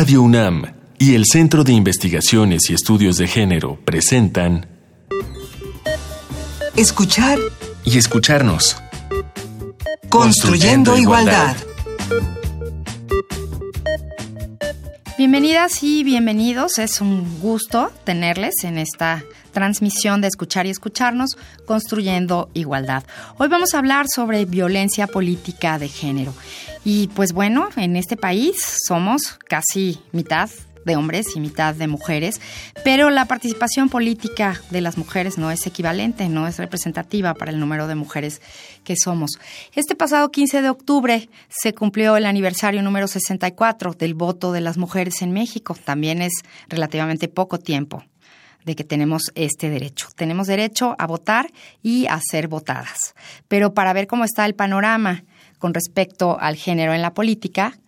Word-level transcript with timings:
Radio 0.00 0.22
UNAM 0.22 0.64
y 0.98 1.14
el 1.14 1.26
Centro 1.30 1.62
de 1.62 1.74
Investigaciones 1.74 2.70
y 2.70 2.72
Estudios 2.72 3.18
de 3.18 3.28
Género 3.28 3.78
presentan 3.84 4.66
Escuchar 6.74 7.38
y 7.84 7.98
escucharnos. 7.98 8.82
Construyendo, 10.08 10.96
igualdad. 10.96 11.54
Bienvenidas 15.18 15.82
y 15.82 16.02
bienvenidos. 16.02 16.78
Es 16.78 17.02
un 17.02 17.38
gusto 17.38 17.92
tenerles 18.04 18.64
en 18.64 18.78
esta 18.78 19.22
transmisión 19.52 20.22
de 20.22 20.28
escuchar 20.28 20.64
y 20.64 20.70
escucharnos, 20.70 21.36
construyendo 21.66 22.48
igualdad. 22.54 23.04
Hoy 23.36 23.48
vamos 23.48 23.74
a 23.74 23.78
hablar 23.80 24.06
sobre 24.08 24.46
violencia 24.46 25.06
política 25.06 25.78
de 25.78 25.88
género. 25.88 26.32
Y 26.84 27.08
pues 27.08 27.32
bueno, 27.32 27.68
en 27.76 27.96
este 27.96 28.16
país 28.16 28.78
somos 28.86 29.38
casi 29.46 30.00
mitad 30.12 30.50
de 30.84 30.96
hombres 30.96 31.36
y 31.36 31.40
mitad 31.40 31.74
de 31.74 31.86
mujeres, 31.86 32.40
pero 32.84 33.10
la 33.10 33.26
participación 33.26 33.88
política 33.88 34.60
de 34.70 34.80
las 34.80 34.96
mujeres 34.96 35.36
no 35.36 35.50
es 35.50 35.66
equivalente, 35.66 36.28
no 36.28 36.46
es 36.46 36.56
representativa 36.56 37.34
para 37.34 37.50
el 37.50 37.60
número 37.60 37.86
de 37.86 37.94
mujeres 37.94 38.40
que 38.82 38.96
somos. 38.96 39.32
Este 39.74 39.94
pasado 39.94 40.30
15 40.30 40.62
de 40.62 40.70
octubre 40.70 41.28
se 41.48 41.74
cumplió 41.74 42.16
el 42.16 42.24
aniversario 42.24 42.82
número 42.82 43.08
64 43.08 43.92
del 43.92 44.14
voto 44.14 44.52
de 44.52 44.62
las 44.62 44.78
mujeres 44.78 45.22
en 45.22 45.32
México. 45.32 45.76
También 45.84 46.22
es 46.22 46.32
relativamente 46.68 47.28
poco 47.28 47.58
tiempo 47.58 48.02
de 48.64 48.76
que 48.76 48.84
tenemos 48.84 49.32
este 49.34 49.70
derecho. 49.70 50.08
Tenemos 50.16 50.46
derecho 50.46 50.94
a 50.98 51.06
votar 51.06 51.50
y 51.82 52.06
a 52.06 52.20
ser 52.20 52.48
votadas. 52.48 53.14
Pero 53.48 53.74
para 53.74 53.92
ver 53.92 54.06
cómo 54.06 54.24
está 54.24 54.44
el 54.46 54.54
panorama 54.54 55.24
con 55.60 55.72
respecto 55.72 56.40
al 56.40 56.56
género 56.56 56.92
en 56.92 57.02
la 57.02 57.14
política, 57.14 57.78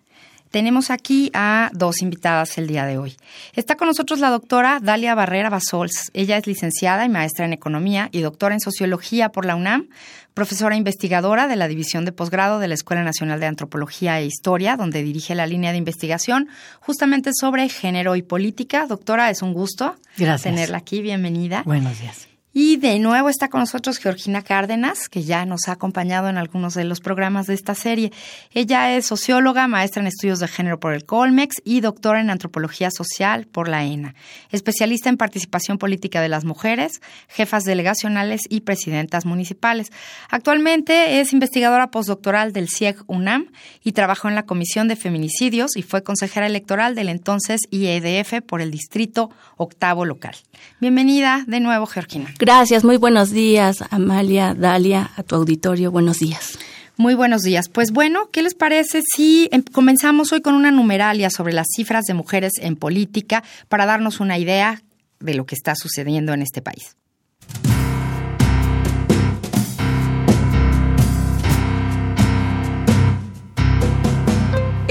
tenemos 0.52 0.90
aquí 0.90 1.30
a 1.32 1.70
dos 1.72 2.02
invitadas 2.02 2.58
el 2.58 2.66
día 2.66 2.84
de 2.84 2.98
hoy. 2.98 3.16
Está 3.54 3.76
con 3.76 3.88
nosotros 3.88 4.20
la 4.20 4.28
doctora 4.28 4.80
Dalia 4.82 5.14
Barrera 5.14 5.48
Basols. 5.48 6.10
Ella 6.12 6.36
es 6.36 6.46
licenciada 6.46 7.06
y 7.06 7.08
maestra 7.08 7.46
en 7.46 7.54
Economía 7.54 8.10
y 8.12 8.20
doctora 8.20 8.54
en 8.54 8.60
Sociología 8.60 9.30
por 9.30 9.46
la 9.46 9.56
UNAM, 9.56 9.88
profesora 10.34 10.76
investigadora 10.76 11.48
de 11.48 11.56
la 11.56 11.68
División 11.68 12.04
de 12.04 12.12
Posgrado 12.12 12.58
de 12.58 12.68
la 12.68 12.74
Escuela 12.74 13.02
Nacional 13.02 13.40
de 13.40 13.46
Antropología 13.46 14.20
e 14.20 14.26
Historia, 14.26 14.76
donde 14.76 15.02
dirige 15.02 15.34
la 15.34 15.46
línea 15.46 15.72
de 15.72 15.78
investigación 15.78 16.48
justamente 16.80 17.30
sobre 17.32 17.70
género 17.70 18.14
y 18.14 18.22
política. 18.22 18.86
Doctora, 18.86 19.30
es 19.30 19.40
un 19.40 19.54
gusto 19.54 19.96
tenerla 20.42 20.76
aquí. 20.76 21.00
Bienvenida. 21.00 21.62
Buenos 21.64 21.98
días. 21.98 22.31
Y 22.54 22.76
de 22.76 22.98
nuevo 22.98 23.30
está 23.30 23.48
con 23.48 23.60
nosotros 23.60 23.96
Georgina 23.96 24.42
Cárdenas, 24.42 25.08
que 25.08 25.22
ya 25.22 25.46
nos 25.46 25.68
ha 25.68 25.72
acompañado 25.72 26.28
en 26.28 26.36
algunos 26.36 26.74
de 26.74 26.84
los 26.84 27.00
programas 27.00 27.46
de 27.46 27.54
esta 27.54 27.74
serie. 27.74 28.12
Ella 28.52 28.94
es 28.94 29.06
socióloga, 29.06 29.68
maestra 29.68 30.02
en 30.02 30.06
estudios 30.06 30.38
de 30.38 30.48
género 30.48 30.78
por 30.78 30.92
el 30.92 31.06
Colmex 31.06 31.62
y 31.64 31.80
doctora 31.80 32.20
en 32.20 32.28
antropología 32.28 32.90
social 32.90 33.46
por 33.46 33.68
la 33.68 33.84
ENA. 33.84 34.14
Especialista 34.50 35.08
en 35.08 35.16
participación 35.16 35.78
política 35.78 36.20
de 36.20 36.28
las 36.28 36.44
mujeres, 36.44 37.00
jefas 37.28 37.64
delegacionales 37.64 38.42
y 38.50 38.60
presidentas 38.60 39.24
municipales. 39.24 39.90
Actualmente 40.28 41.20
es 41.20 41.32
investigadora 41.32 41.90
postdoctoral 41.90 42.52
del 42.52 42.68
CIEG 42.68 42.96
UNAM 43.06 43.46
y 43.82 43.92
trabajó 43.92 44.28
en 44.28 44.34
la 44.34 44.44
Comisión 44.44 44.88
de 44.88 44.96
Feminicidios 44.96 45.74
y 45.74 45.82
fue 45.82 46.02
consejera 46.02 46.46
electoral 46.46 46.94
del 46.94 47.08
entonces 47.08 47.60
IEDF 47.70 48.42
por 48.46 48.60
el 48.60 48.70
Distrito 48.70 49.30
Octavo 49.56 50.04
Local. 50.04 50.34
Bienvenida 50.80 51.44
de 51.46 51.60
nuevo, 51.60 51.86
Georgina. 51.86 52.32
Gracias, 52.38 52.84
muy 52.84 52.96
buenos 52.96 53.30
días, 53.30 53.84
Amalia, 53.90 54.54
Dalia, 54.54 55.10
a 55.16 55.22
tu 55.22 55.36
auditorio, 55.36 55.90
buenos 55.90 56.18
días. 56.18 56.58
Muy 56.96 57.14
buenos 57.14 57.42
días. 57.42 57.68
Pues 57.68 57.90
bueno, 57.90 58.28
¿qué 58.32 58.42
les 58.42 58.54
parece 58.54 59.00
si 59.14 59.48
em, 59.50 59.62
comenzamos 59.62 60.32
hoy 60.32 60.42
con 60.42 60.54
una 60.54 60.70
numeralia 60.70 61.30
sobre 61.30 61.52
las 61.52 61.66
cifras 61.74 62.04
de 62.04 62.14
mujeres 62.14 62.52
en 62.60 62.76
política 62.76 63.42
para 63.68 63.86
darnos 63.86 64.20
una 64.20 64.38
idea 64.38 64.82
de 65.20 65.34
lo 65.34 65.46
que 65.46 65.54
está 65.54 65.74
sucediendo 65.74 66.32
en 66.32 66.42
este 66.42 66.60
país? 66.62 66.96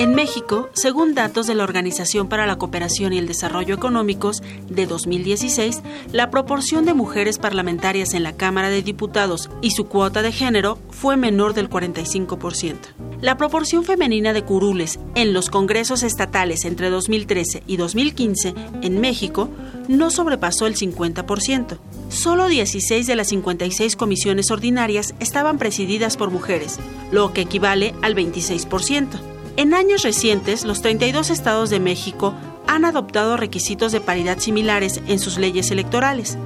En 0.01 0.15
México, 0.15 0.67
según 0.73 1.13
datos 1.13 1.45
de 1.45 1.53
la 1.53 1.63
Organización 1.63 2.27
para 2.27 2.47
la 2.47 2.55
Cooperación 2.55 3.13
y 3.13 3.19
el 3.19 3.27
Desarrollo 3.27 3.75
Económicos 3.75 4.41
de 4.67 4.87
2016, 4.87 5.83
la 6.11 6.31
proporción 6.31 6.85
de 6.85 6.95
mujeres 6.95 7.37
parlamentarias 7.37 8.15
en 8.15 8.23
la 8.23 8.33
Cámara 8.33 8.71
de 8.71 8.81
Diputados 8.81 9.51
y 9.61 9.69
su 9.69 9.85
cuota 9.85 10.23
de 10.23 10.31
género 10.31 10.79
fue 10.89 11.17
menor 11.17 11.53
del 11.53 11.69
45%. 11.69 12.77
La 13.21 13.37
proporción 13.37 13.83
femenina 13.83 14.33
de 14.33 14.43
curules 14.43 14.99
en 15.13 15.33
los 15.33 15.51
congresos 15.51 16.01
estatales 16.01 16.65
entre 16.65 16.89
2013 16.89 17.61
y 17.67 17.77
2015 17.77 18.55
en 18.81 19.01
México 19.01 19.49
no 19.87 20.09
sobrepasó 20.09 20.65
el 20.65 20.75
50%. 20.75 21.77
Solo 22.09 22.47
16 22.47 23.05
de 23.05 23.15
las 23.15 23.27
56 23.27 23.95
comisiones 23.95 24.49
ordinarias 24.49 25.13
estaban 25.19 25.59
presididas 25.59 26.17
por 26.17 26.31
mujeres, 26.31 26.79
lo 27.11 27.33
que 27.33 27.41
equivale 27.41 27.93
al 28.01 28.15
26%. 28.15 29.40
En 29.57 29.73
años 29.73 30.03
recientes, 30.03 30.63
los 30.63 30.81
32 30.81 31.29
estados 31.29 31.69
de 31.69 31.79
México 31.79 32.33
han 32.67 32.85
adoptado 32.85 33.37
requisitos 33.37 33.91
de 33.91 34.01
paridad 34.01 34.39
similares 34.39 35.01
en 35.07 35.19
sus 35.19 35.37
leyes 35.37 35.71
electorales. 35.71 36.37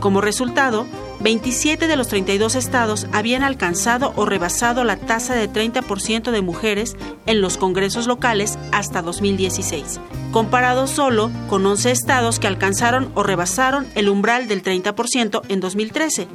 Como 0.00 0.22
resultado, 0.22 0.86
27 1.20 1.86
de 1.86 1.96
los 1.96 2.08
32 2.08 2.54
estados 2.54 3.06
habían 3.12 3.42
alcanzado 3.42 4.14
o 4.16 4.24
rebasado 4.24 4.84
la 4.84 4.96
tasa 4.96 5.34
de 5.34 5.50
30% 5.50 6.30
de 6.30 6.40
mujeres 6.40 6.96
en 7.26 7.42
los 7.42 7.58
congresos 7.58 8.06
locales 8.06 8.58
hasta 8.72 9.02
2016, 9.02 10.00
comparado 10.32 10.86
solo 10.86 11.30
con 11.50 11.66
11 11.66 11.90
estados 11.90 12.38
que 12.38 12.46
alcanzaron 12.46 13.12
o 13.14 13.22
rebasaron 13.22 13.86
el 13.94 14.08
umbral 14.08 14.48
del 14.48 14.62
30% 14.62 15.42
en 15.48 15.60
2013, 15.60 16.26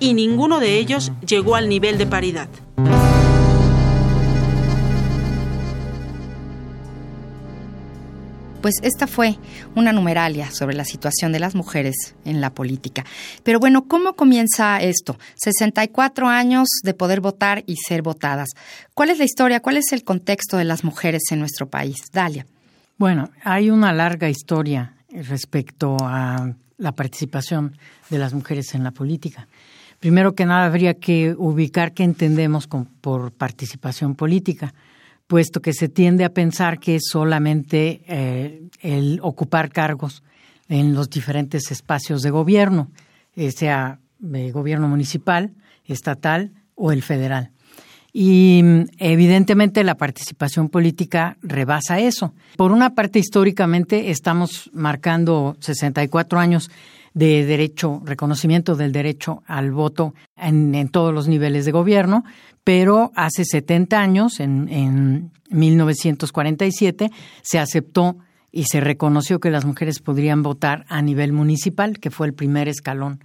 y 0.00 0.14
ninguno 0.14 0.58
de 0.58 0.78
ellos 0.78 1.12
llegó 1.26 1.56
al 1.56 1.68
nivel 1.68 1.98
de 1.98 2.06
paridad. 2.06 2.48
Pues 8.60 8.74
esta 8.82 9.06
fue 9.06 9.38
una 9.74 9.92
numeralia 9.92 10.50
sobre 10.50 10.76
la 10.76 10.84
situación 10.84 11.32
de 11.32 11.40
las 11.40 11.54
mujeres 11.54 12.14
en 12.26 12.42
la 12.42 12.52
política. 12.52 13.06
Pero 13.42 13.58
bueno, 13.58 13.88
¿cómo 13.88 14.14
comienza 14.14 14.82
esto? 14.82 15.18
64 15.36 16.28
años 16.28 16.68
de 16.82 16.92
poder 16.92 17.22
votar 17.22 17.64
y 17.66 17.76
ser 17.76 18.02
votadas. 18.02 18.50
¿Cuál 18.92 19.10
es 19.10 19.18
la 19.18 19.24
historia? 19.24 19.60
¿Cuál 19.60 19.78
es 19.78 19.92
el 19.92 20.04
contexto 20.04 20.58
de 20.58 20.64
las 20.64 20.84
mujeres 20.84 21.22
en 21.30 21.38
nuestro 21.38 21.68
país? 21.68 21.96
Dalia. 22.12 22.46
Bueno, 22.98 23.30
hay 23.44 23.70
una 23.70 23.94
larga 23.94 24.28
historia 24.28 24.92
respecto 25.10 25.96
a 26.00 26.52
la 26.76 26.92
participación 26.92 27.78
de 28.10 28.18
las 28.18 28.34
mujeres 28.34 28.74
en 28.74 28.84
la 28.84 28.90
política. 28.90 29.48
Primero 30.00 30.34
que 30.34 30.44
nada, 30.44 30.66
habría 30.66 30.94
que 30.94 31.34
ubicar 31.36 31.92
qué 31.92 32.04
entendemos 32.04 32.68
por 33.00 33.32
participación 33.32 34.14
política 34.14 34.74
puesto 35.30 35.62
que 35.62 35.72
se 35.72 35.88
tiende 35.88 36.24
a 36.24 36.34
pensar 36.34 36.80
que 36.80 36.96
es 36.96 37.04
solamente 37.08 38.02
eh, 38.08 38.62
el 38.80 39.20
ocupar 39.22 39.70
cargos 39.70 40.24
en 40.68 40.92
los 40.92 41.08
diferentes 41.08 41.70
espacios 41.70 42.22
de 42.22 42.30
gobierno, 42.30 42.90
eh, 43.36 43.52
sea 43.52 44.00
de 44.18 44.50
gobierno 44.50 44.88
municipal, 44.88 45.52
estatal 45.86 46.50
o 46.74 46.90
el 46.90 47.02
federal. 47.02 47.52
Y 48.12 48.60
evidentemente 48.98 49.84
la 49.84 49.94
participación 49.94 50.68
política 50.68 51.36
rebasa 51.42 52.00
eso. 52.00 52.34
Por 52.56 52.72
una 52.72 52.96
parte, 52.96 53.20
históricamente 53.20 54.10
estamos 54.10 54.68
marcando 54.72 55.56
64 55.60 56.40
años 56.40 56.72
de 57.14 57.44
derecho, 57.44 58.00
reconocimiento 58.04 58.76
del 58.76 58.92
derecho 58.92 59.42
al 59.46 59.72
voto 59.72 60.14
en, 60.36 60.74
en 60.74 60.88
todos 60.88 61.12
los 61.12 61.28
niveles 61.28 61.64
de 61.64 61.72
gobierno, 61.72 62.24
pero 62.64 63.10
hace 63.14 63.44
70 63.44 64.00
años, 64.00 64.40
en, 64.40 64.68
en 64.68 65.32
1947, 65.50 67.10
se 67.42 67.58
aceptó 67.58 68.16
y 68.52 68.64
se 68.64 68.80
reconoció 68.80 69.40
que 69.40 69.50
las 69.50 69.64
mujeres 69.64 70.00
podrían 70.00 70.42
votar 70.42 70.84
a 70.88 71.02
nivel 71.02 71.32
municipal, 71.32 71.98
que 71.98 72.10
fue 72.10 72.26
el 72.26 72.34
primer 72.34 72.68
escalón 72.68 73.20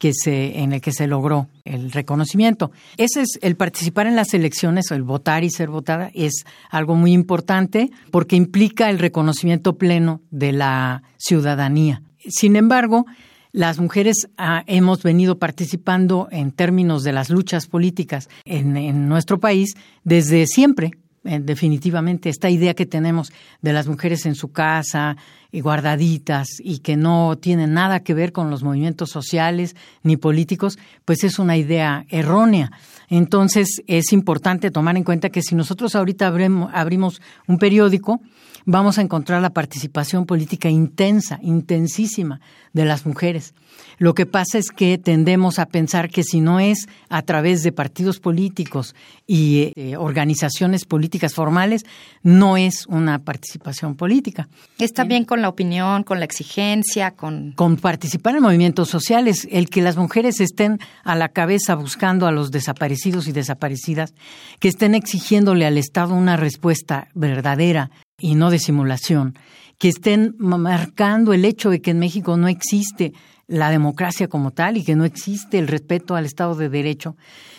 que 0.00 0.12
se, 0.14 0.60
en 0.60 0.72
el 0.72 0.80
que 0.80 0.92
se 0.92 1.06
logró 1.06 1.48
el 1.64 1.92
reconocimiento. 1.92 2.72
Ese 2.96 3.20
es 3.20 3.38
el 3.42 3.56
participar 3.56 4.06
en 4.06 4.16
las 4.16 4.32
elecciones, 4.32 4.90
el 4.90 5.02
votar 5.02 5.44
y 5.44 5.50
ser 5.50 5.68
votada, 5.68 6.10
es 6.14 6.44
algo 6.70 6.94
muy 6.96 7.12
importante 7.12 7.90
porque 8.10 8.34
implica 8.34 8.88
el 8.88 8.98
reconocimiento 8.98 9.76
pleno 9.76 10.22
de 10.30 10.52
la 10.52 11.02
ciudadanía. 11.18 12.02
Sin 12.26 12.56
embargo, 12.56 13.04
las 13.52 13.78
mujeres 13.78 14.28
ah, 14.36 14.62
hemos 14.66 15.02
venido 15.02 15.38
participando 15.38 16.28
en 16.30 16.52
términos 16.52 17.02
de 17.02 17.12
las 17.12 17.30
luchas 17.30 17.66
políticas 17.66 18.28
en, 18.44 19.08
nuestro 19.08 19.40
país 19.40 19.74
desde 20.04 20.46
siempre. 20.46 20.92
Eh, 21.24 21.38
definitivamente, 21.42 22.30
esta 22.30 22.48
idea 22.48 22.74
que 22.74 22.86
tenemos 22.86 23.32
de 23.60 23.72
las 23.72 23.86
mujeres 23.88 24.24
en 24.24 24.34
su 24.34 24.52
casa 24.52 25.16
y 25.52 25.60
guardaditas 25.60 26.48
y 26.60 26.78
que 26.78 26.96
no 26.96 27.36
tienen 27.36 27.74
nada 27.74 28.00
que 28.00 28.14
ver 28.14 28.32
con 28.32 28.50
los 28.50 28.62
movimientos 28.62 29.10
sociales 29.10 29.76
ni 30.02 30.16
políticos, 30.16 30.78
pues 31.04 31.24
es 31.24 31.38
una 31.38 31.56
idea 31.56 32.06
errónea. 32.08 32.70
Entonces, 33.08 33.82
es 33.86 34.12
importante 34.12 34.70
tomar 34.70 34.96
en 34.96 35.04
cuenta 35.04 35.28
que 35.28 35.42
si 35.42 35.54
nosotros 35.54 35.94
ahorita 35.94 36.32
abrimos 36.72 37.20
un 37.48 37.58
periódico, 37.58 38.20
vamos 38.64 38.98
a 38.98 39.02
encontrar 39.02 39.42
la 39.42 39.50
participación 39.50 40.26
política 40.26 40.68
intensa, 40.68 41.38
intensísima 41.42 42.40
de 42.72 42.84
las 42.84 43.06
mujeres. 43.06 43.54
Lo 43.98 44.14
que 44.14 44.26
pasa 44.26 44.58
es 44.58 44.70
que 44.70 44.98
tendemos 44.98 45.58
a 45.58 45.66
pensar 45.66 46.08
que 46.08 46.22
si 46.22 46.40
no 46.40 46.60
es 46.60 46.86
a 47.08 47.22
través 47.22 47.62
de 47.62 47.72
partidos 47.72 48.18
políticos 48.18 48.94
y 49.26 49.72
eh, 49.76 49.96
organizaciones 49.96 50.84
políticas 50.84 51.34
formales, 51.34 51.84
no 52.22 52.56
es 52.56 52.86
una 52.86 53.18
participación 53.20 53.96
política. 53.96 54.48
Está 54.78 55.04
bien 55.04 55.24
con 55.24 55.42
la 55.42 55.48
opinión, 55.48 56.02
con 56.04 56.18
la 56.18 56.24
exigencia, 56.24 57.10
con... 57.12 57.52
Con 57.52 57.76
participar 57.76 58.36
en 58.36 58.42
movimientos 58.42 58.88
sociales, 58.88 59.46
el 59.50 59.68
que 59.68 59.82
las 59.82 59.96
mujeres 59.96 60.40
estén 60.40 60.78
a 61.04 61.14
la 61.14 61.28
cabeza 61.28 61.74
buscando 61.74 62.26
a 62.26 62.32
los 62.32 62.50
desaparecidos 62.50 63.28
y 63.28 63.32
desaparecidas, 63.32 64.14
que 64.60 64.68
estén 64.68 64.94
exigiéndole 64.94 65.66
al 65.66 65.78
Estado 65.78 66.14
una 66.14 66.36
respuesta 66.36 67.08
verdadera 67.14 67.90
y 68.20 68.34
no 68.34 68.50
de 68.50 68.58
simulación, 68.58 69.34
que 69.78 69.88
estén 69.88 70.34
marcando 70.38 71.32
el 71.32 71.44
hecho 71.44 71.70
de 71.70 71.80
que 71.80 71.90
en 71.90 71.98
México 71.98 72.36
no 72.36 72.48
existe 72.48 73.12
la 73.48 73.70
democracia 73.70 74.28
como 74.28 74.52
tal 74.52 74.76
y 74.76 74.84
que 74.84 74.94
no 74.94 75.04
existe 75.04 75.58
el 75.58 75.66
respeto 75.66 76.14
al 76.14 76.24
Estado 76.24 76.54
de 76.54 76.68
Derecho 76.68 77.16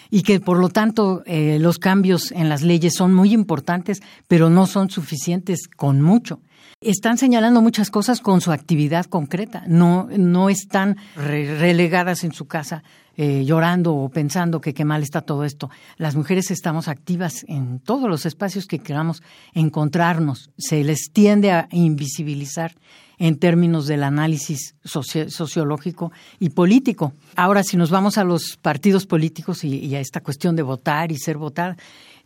y 0.10 0.24
que 0.24 0.40
por 0.40 0.58
lo 0.58 0.70
tanto 0.70 1.24
eh, 1.26 1.58
los 1.60 1.80
cambios 1.80 2.32
en 2.32 2.50
las 2.50 2.62
leyes 2.62 2.94
son 2.96 3.14
muy 3.14 3.34
importantes, 3.34 4.02
pero 4.28 4.50
no 4.50 4.68
son 4.68 4.90
suficientes 4.90 5.68
con 5.68 6.02
mucho. 6.02 6.40
Están 6.82 7.20
señalando 7.20 7.62
muchas 7.62 7.92
cosas 7.92 8.22
con 8.22 8.42
su 8.42 8.52
actividad 8.52 9.06
concreta, 9.06 9.64
no, 9.68 10.10
no 10.18 10.50
están 10.50 10.98
relegadas 11.16 12.24
en 12.24 12.34
su 12.34 12.46
casa 12.46 12.84
eh, 13.18 13.46
llorando 13.46 13.94
o 13.94 14.10
pensando 14.10 14.62
que 14.62 14.74
qué 14.74 14.84
mal 14.84 15.04
está 15.04 15.22
todo 15.22 15.44
esto. 15.44 15.70
Las 15.98 16.16
mujeres 16.16 16.50
estamos 16.50 16.88
activas 16.88 17.46
en 17.48 17.80
todos 17.80 18.10
los 18.10 18.26
espacios 18.26 18.66
que 18.66 18.80
queramos 18.80 19.22
encontrarnos. 19.54 20.50
Se 20.58 20.84
les 20.84 21.12
tiende 21.14 21.52
a 21.52 21.68
invisibilizar 21.70 22.74
en 23.20 23.38
términos 23.38 23.86
del 23.86 24.02
análisis 24.02 24.74
sociológico 24.84 26.12
y 26.40 26.50
político. 26.50 27.14
Ahora, 27.36 27.62
si 27.62 27.78
nos 27.78 27.92
vamos 27.92 28.18
a 28.18 28.24
los 28.24 28.58
partidos 28.60 29.06
políticos 29.06 29.64
y, 29.64 29.94
a 29.94 30.00
esta 30.00 30.22
cuestión 30.22 30.56
de 30.56 30.64
votar 30.64 31.12
y 31.12 31.20
ser 31.20 31.38
votada, 31.38 31.78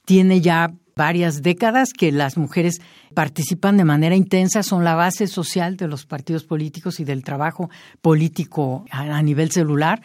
tiene 0.06 0.40
ya 0.40 0.72
varias 0.96 1.42
décadas 1.42 1.92
que 1.92 2.12
las 2.12 2.38
mujeres 2.38 2.80
participan 3.14 3.76
de 3.78 3.84
manera 3.84 4.16
intensa, 4.16 4.64
son 4.64 4.84
la 4.84 4.96
base 4.96 5.28
social 5.28 5.76
de 5.76 5.88
los 5.88 6.06
partidos 6.06 6.46
políticos 6.46 7.00
y 7.00 7.04
del 7.04 7.24
trabajo 7.24 7.70
político 8.02 8.86
a 8.92 9.22
nivel 9.22 9.52
celular. 9.52 10.02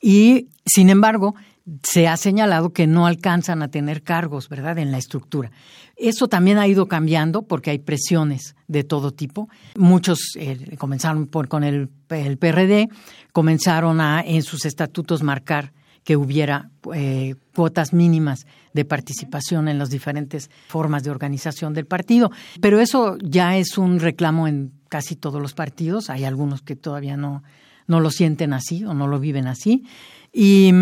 Y, 0.00 0.48
sin 0.66 0.90
embargo, 0.90 1.36
se 1.84 2.08
ha 2.08 2.16
señalado 2.16 2.72
que 2.72 2.88
no 2.88 3.06
alcanzan 3.06 3.62
a 3.62 3.68
tener 3.68 4.02
cargos, 4.02 4.48
¿verdad?, 4.48 4.78
en 4.78 4.90
la 4.90 4.98
estructura. 4.98 5.52
Eso 5.96 6.26
también 6.26 6.58
ha 6.58 6.66
ido 6.66 6.88
cambiando 6.88 7.42
porque 7.42 7.70
hay 7.70 7.78
presiones 7.78 8.56
de 8.66 8.82
todo 8.82 9.12
tipo. 9.12 9.48
Muchos 9.76 10.32
eh, 10.36 10.76
comenzaron 10.76 11.28
por, 11.28 11.46
con 11.46 11.62
el, 11.62 11.88
el, 12.08 12.38
PRD, 12.38 12.88
comenzaron 13.32 14.00
a 14.00 14.22
en 14.22 14.42
sus 14.42 14.64
estatutos 14.64 15.22
marcar 15.22 15.72
que 16.04 16.16
hubiera 16.16 16.70
eh, 16.94 17.34
cuotas 17.54 17.92
mínimas 17.92 18.46
de 18.72 18.84
participación 18.84 19.68
en 19.68 19.78
las 19.78 19.90
diferentes 19.90 20.50
formas 20.68 21.04
de 21.04 21.10
organización 21.10 21.74
del 21.74 21.86
partido. 21.86 22.30
Pero 22.60 22.80
eso 22.80 23.16
ya 23.22 23.56
es 23.56 23.78
un 23.78 24.00
reclamo 24.00 24.48
en 24.48 24.72
casi 24.88 25.16
todos 25.16 25.40
los 25.40 25.54
partidos. 25.54 26.10
Hay 26.10 26.24
algunos 26.24 26.62
que 26.62 26.76
todavía 26.76 27.16
no, 27.16 27.42
no 27.86 28.00
lo 28.00 28.10
sienten 28.10 28.52
así 28.52 28.84
o 28.84 28.94
no 28.94 29.06
lo 29.06 29.20
viven 29.20 29.46
así. 29.46 29.84
Y 30.32 30.72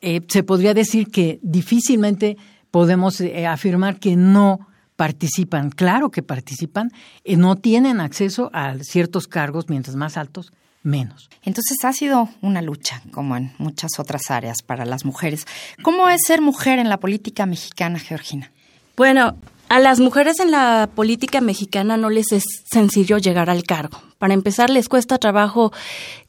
eh, 0.00 0.20
se 0.28 0.42
podría 0.42 0.74
decir 0.74 1.08
que 1.08 1.38
difícilmente 1.42 2.36
podemos 2.70 3.20
eh, 3.20 3.46
afirmar 3.46 4.00
que 4.00 4.16
no 4.16 4.68
participan. 4.96 5.70
Claro 5.70 6.10
que 6.10 6.22
participan, 6.22 6.90
eh, 7.24 7.36
no 7.36 7.56
tienen 7.56 8.00
acceso 8.00 8.50
a 8.52 8.76
ciertos 8.80 9.28
cargos, 9.28 9.68
mientras 9.68 9.96
más 9.96 10.16
altos, 10.16 10.52
menos. 10.82 11.30
Entonces 11.42 11.78
ha 11.84 11.92
sido 11.92 12.28
una 12.40 12.62
lucha, 12.62 13.02
como 13.10 13.36
en 13.36 13.52
muchas 13.58 13.98
otras 13.98 14.30
áreas, 14.30 14.62
para 14.62 14.84
las 14.84 15.04
mujeres. 15.04 15.46
¿Cómo 15.82 16.08
es 16.08 16.20
ser 16.26 16.40
mujer 16.40 16.78
en 16.78 16.88
la 16.88 16.98
política 16.98 17.46
mexicana, 17.46 17.98
Georgina? 17.98 18.50
Bueno, 18.96 19.36
a 19.68 19.78
las 19.78 20.00
mujeres 20.00 20.38
en 20.40 20.50
la 20.50 20.90
política 20.94 21.40
mexicana 21.40 21.96
no 21.96 22.10
les 22.10 22.32
es 22.32 22.44
sencillo 22.70 23.18
llegar 23.18 23.48
al 23.48 23.64
cargo. 23.64 24.02
Para 24.18 24.34
empezar, 24.34 24.70
les 24.70 24.88
cuesta 24.88 25.18
trabajo 25.18 25.72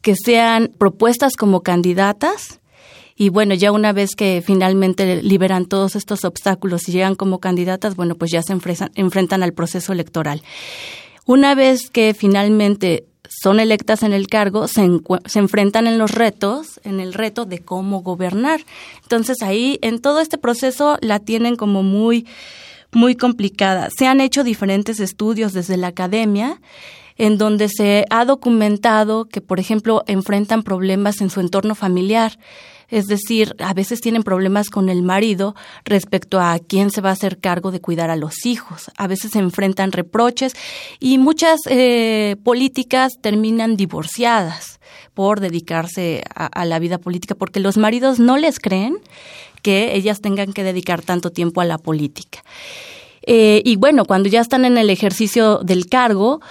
que 0.02 0.16
sean 0.16 0.72
propuestas 0.78 1.36
como 1.36 1.62
candidatas 1.62 2.60
y 3.16 3.30
bueno, 3.30 3.54
ya 3.54 3.72
una 3.72 3.94
vez 3.94 4.16
que 4.16 4.42
finalmente 4.46 5.22
liberan 5.22 5.66
todos 5.66 5.96
estos 5.96 6.26
obstáculos 6.26 6.88
y 6.88 6.94
llegan 6.94 7.16
como 7.16 7.40
candidatas, 7.40 7.96
bueno, 7.96 8.16
pues 8.16 8.32
ya 8.32 8.42
se 8.42 8.54
enfrentan 8.54 9.44
al 9.44 9.54
proceso 9.54 9.94
electoral. 9.94 10.42
Una 11.26 11.54
vez 11.54 11.90
que 11.90 12.14
finalmente 12.14 13.06
son 13.41 13.59
electas 13.59 14.03
en 14.03 14.13
el 14.13 14.27
cargo, 14.27 14.68
se, 14.68 14.88
se, 15.25 15.39
enfrentan 15.39 15.88
en 15.88 15.97
los 15.97 16.12
retos, 16.12 16.80
en 16.83 17.00
el 17.00 17.13
reto 17.13 17.45
de 17.45 17.59
cómo 17.59 18.01
gobernar. 18.01 18.62
Entonces 19.01 19.41
ahí, 19.41 19.80
en 19.81 20.00
todo 20.00 20.19
este 20.19 20.38
proceso, 20.38 20.97
la 21.01 21.19
tienen 21.19 21.56
como 21.56 21.83
muy, 21.83 22.25
muy 22.91 23.15
complicada. 23.15 23.89
Se 23.97 24.07
han 24.07 24.21
hecho 24.21 24.44
diferentes 24.44 25.00
estudios 25.00 25.53
desde 25.53 25.77
la 25.77 25.88
academia 25.88 26.62
en 27.18 27.38
donde 27.38 27.69
se 27.69 28.06
ha 28.09 28.25
documentado 28.25 29.25
que, 29.25 29.41
por 29.41 29.59
ejemplo, 29.59 30.03
enfrentan 30.07 30.63
problemas 30.63 31.21
en 31.21 31.30
su 31.30 31.39
entorno 31.41 31.75
familiar 31.75 32.39
es 32.94 33.07
decir, 33.07 33.56
a 33.57 33.74
veces 33.74 34.01
tienen 34.01 34.22
problemas 34.22 34.69
con 34.69 34.88
el 34.88 35.01
marido 35.01 35.56
respecto 35.84 36.40
a 36.40 36.60
quién 36.60 36.92
se 36.92 37.01
va 37.01 37.10
a 37.10 37.13
hacer 37.13 37.40
cargo 37.40 37.72
de 37.72 37.81
cuidar 37.81 38.12
a 38.12 38.16
los 38.16 38.45
hijos. 38.45 38.92
A 38.98 39.07
veces 39.07 39.31
se 39.31 39.40
enfrentan 39.40 39.92
reproches 39.92 40.54
y 41.00 41.18
muchas 41.18 41.60
eh, 41.66 42.36
políticas 42.44 43.13
terminan 43.19 43.78
divorciadas 43.78 44.80
por 45.16 45.40
dedicarse 45.40 46.24
a, 46.36 46.66
la 46.66 46.78
vida 46.78 47.00
política, 47.00 47.34
porque 47.34 47.60
los 47.60 47.78
maridos 47.78 48.19
no 48.19 48.38
les 48.38 48.60
creen 48.60 48.98
que 49.63 49.95
ellas 49.95 50.22
tengan 50.22 50.54
que 50.54 50.63
dedicar 50.63 51.01
tanto 51.01 51.31
tiempo 51.31 51.62
a 51.62 51.66
la 51.66 51.80
política. 51.80 52.44
Eh, 53.25 53.62
y 53.66 53.75
bueno, 53.75 54.06
cuando 54.06 54.30
ya 54.30 54.42
están 54.42 54.66
en 54.66 54.78
el 54.78 54.90
ejercicio 54.90 55.60
del 55.60 55.88
cargo, 55.88 56.42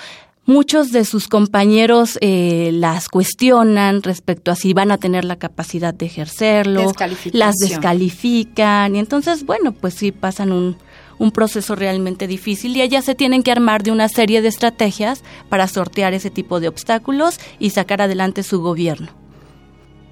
Muchos 0.44 0.90
de 0.90 1.04
sus 1.04 1.28
compañeros 1.28 2.18
eh, 2.20 2.70
las 2.72 3.08
cuestionan 3.08 4.02
respecto 4.02 4.50
a 4.50 4.56
si 4.56 4.72
van 4.72 4.90
a 4.90 4.98
tener 4.98 5.24
la 5.24 5.36
capacidad 5.36 5.94
de 5.94 6.06
ejercerlo, 6.06 6.92
las 7.32 7.54
descalifican 7.56 8.96
y 8.96 8.98
entonces, 8.98 9.46
bueno, 9.46 9.72
pues 9.72 9.94
sí 9.94 10.10
pasan 10.10 10.50
un, 10.50 10.76
un 11.18 11.30
proceso 11.30 11.76
realmente 11.76 12.26
difícil 12.26 12.76
y 12.76 12.82
ellas 12.82 13.04
se 13.04 13.14
tienen 13.14 13.44
que 13.44 13.52
armar 13.52 13.84
de 13.84 13.92
una 13.92 14.08
serie 14.08 14.42
de 14.42 14.48
estrategias 14.48 15.22
para 15.48 15.68
sortear 15.68 16.12
ese 16.12 16.30
tipo 16.30 16.58
de 16.58 16.66
obstáculos 16.66 17.38
y 17.60 17.70
sacar 17.70 18.02
adelante 18.02 18.42
su 18.42 18.60
gobierno. 18.60 19.08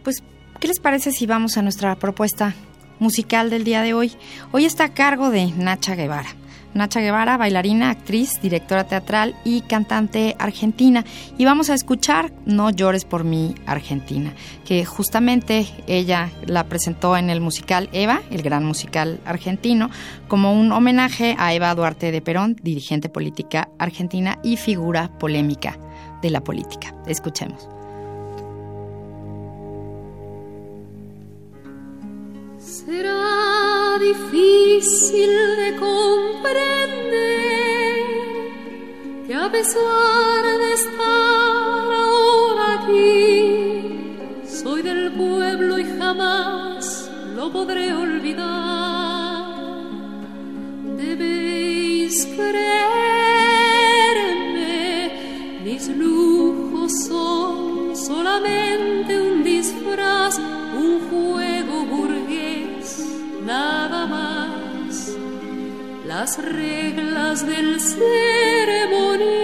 Pues, 0.04 0.22
¿qué 0.60 0.68
les 0.68 0.78
parece 0.78 1.10
si 1.10 1.26
vamos 1.26 1.56
a 1.56 1.62
nuestra 1.62 1.98
propuesta 1.98 2.54
musical 3.00 3.50
del 3.50 3.64
día 3.64 3.82
de 3.82 3.94
hoy? 3.94 4.12
Hoy 4.52 4.64
está 4.64 4.84
a 4.84 4.94
cargo 4.94 5.30
de 5.30 5.46
Nacha 5.46 5.96
Guevara. 5.96 6.39
Nacha 6.74 7.00
Guevara, 7.00 7.36
bailarina, 7.36 7.90
actriz, 7.90 8.40
directora 8.40 8.84
teatral 8.84 9.34
y 9.44 9.62
cantante 9.62 10.36
argentina. 10.38 11.04
Y 11.36 11.44
vamos 11.44 11.70
a 11.70 11.74
escuchar 11.74 12.32
No 12.46 12.70
llores 12.70 13.04
por 13.04 13.24
mí, 13.24 13.54
Argentina, 13.66 14.32
que 14.64 14.84
justamente 14.84 15.66
ella 15.86 16.30
la 16.46 16.64
presentó 16.64 17.16
en 17.16 17.30
el 17.30 17.40
musical 17.40 17.88
Eva, 17.92 18.22
el 18.30 18.42
gran 18.42 18.64
musical 18.64 19.20
argentino, 19.24 19.90
como 20.28 20.52
un 20.52 20.72
homenaje 20.72 21.34
a 21.38 21.54
Eva 21.54 21.74
Duarte 21.74 22.12
de 22.12 22.20
Perón, 22.20 22.56
dirigente 22.62 23.08
política 23.08 23.68
argentina 23.78 24.38
y 24.42 24.56
figura 24.56 25.10
polémica 25.18 25.78
de 26.22 26.30
la 26.30 26.42
política. 26.42 26.94
Escuchemos. 27.06 27.68
Difícil 34.12 35.30
de 35.56 35.76
comprender 35.76 36.50
que 39.26 39.34
a 39.34 39.48
pesar 39.50 40.42
de 40.62 40.72
estar 40.80 41.84
ahora 42.04 42.64
aquí, 42.78 44.42
soy 44.44 44.82
del 44.82 45.12
pueblo 45.12 45.78
y 45.78 45.84
jamás 45.98 47.10
lo 47.36 47.52
podré 47.52 47.92
olvidar. 47.94 49.46
Debéis 50.96 52.26
creerme, 52.36 52.89
las 66.20 66.36
reglas 66.36 67.46
del 67.46 67.80
ceremonial. 67.80 69.39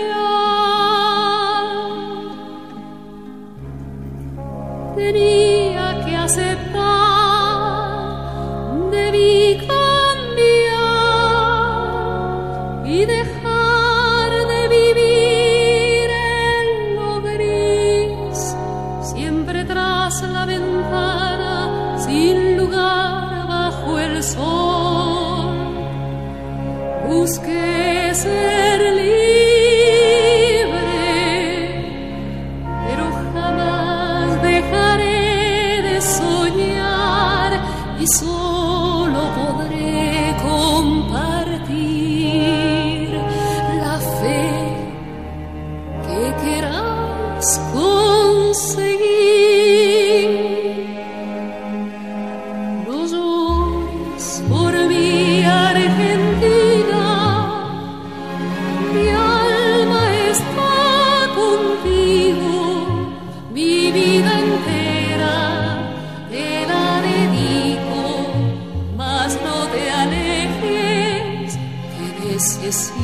te 69.77 69.91
alejes, 69.91 71.55
te 71.55 72.27
necesito. 72.27 72.97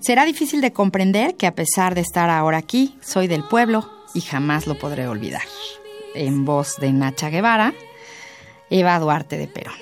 Será 0.00 0.24
difícil 0.24 0.60
de 0.60 0.72
comprender 0.72 1.36
que 1.36 1.46
a 1.46 1.54
pesar 1.54 1.94
de 1.94 2.00
estar 2.00 2.30
ahora 2.30 2.58
aquí, 2.58 2.96
soy 3.02 3.26
del 3.26 3.44
pueblo 3.44 3.88
y 4.14 4.22
jamás 4.22 4.66
lo 4.66 4.78
podré 4.78 5.06
olvidar. 5.06 5.42
En 6.14 6.44
voz 6.44 6.76
de 6.78 6.92
Nacha 6.92 7.28
Guevara, 7.28 7.74
Eva 8.70 8.98
Duarte 8.98 9.36
de 9.36 9.46
Perón. 9.46 9.74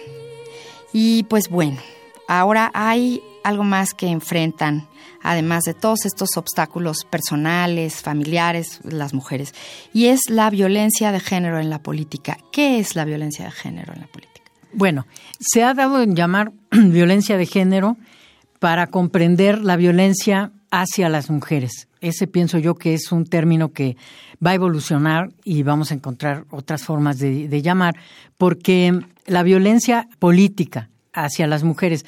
Y 0.92 1.22
pues 1.24 1.48
bueno, 1.48 1.78
ahora 2.26 2.70
hay 2.74 3.22
algo 3.48 3.64
más 3.64 3.94
que 3.94 4.06
enfrentan, 4.08 4.86
además 5.22 5.64
de 5.64 5.74
todos 5.74 6.04
estos 6.04 6.36
obstáculos 6.36 7.04
personales, 7.04 8.02
familiares, 8.02 8.80
las 8.84 9.14
mujeres, 9.14 9.54
y 9.92 10.06
es 10.06 10.28
la 10.28 10.50
violencia 10.50 11.12
de 11.12 11.20
género 11.20 11.58
en 11.58 11.70
la 11.70 11.82
política. 11.82 12.38
¿Qué 12.52 12.78
es 12.78 12.94
la 12.94 13.04
violencia 13.04 13.46
de 13.46 13.50
género 13.50 13.94
en 13.94 14.00
la 14.00 14.06
política? 14.06 14.28
Bueno, 14.72 15.06
se 15.40 15.64
ha 15.64 15.74
dado 15.74 16.02
en 16.02 16.14
llamar 16.14 16.52
violencia 16.70 17.36
de 17.36 17.46
género 17.46 17.96
para 18.58 18.88
comprender 18.88 19.58
la 19.60 19.76
violencia 19.76 20.52
hacia 20.70 21.08
las 21.08 21.30
mujeres. 21.30 21.88
Ese 22.00 22.26
pienso 22.26 22.58
yo 22.58 22.74
que 22.74 22.94
es 22.94 23.10
un 23.10 23.24
término 23.24 23.72
que 23.72 23.96
va 24.44 24.50
a 24.50 24.54
evolucionar 24.54 25.30
y 25.42 25.62
vamos 25.62 25.90
a 25.90 25.94
encontrar 25.94 26.44
otras 26.50 26.84
formas 26.84 27.18
de, 27.18 27.62
llamar, 27.62 27.96
porque 28.36 28.98
la 29.26 29.42
violencia 29.42 30.08
política 30.18 30.90
hacia 31.12 31.46
las 31.46 31.64
mujeres 31.64 32.04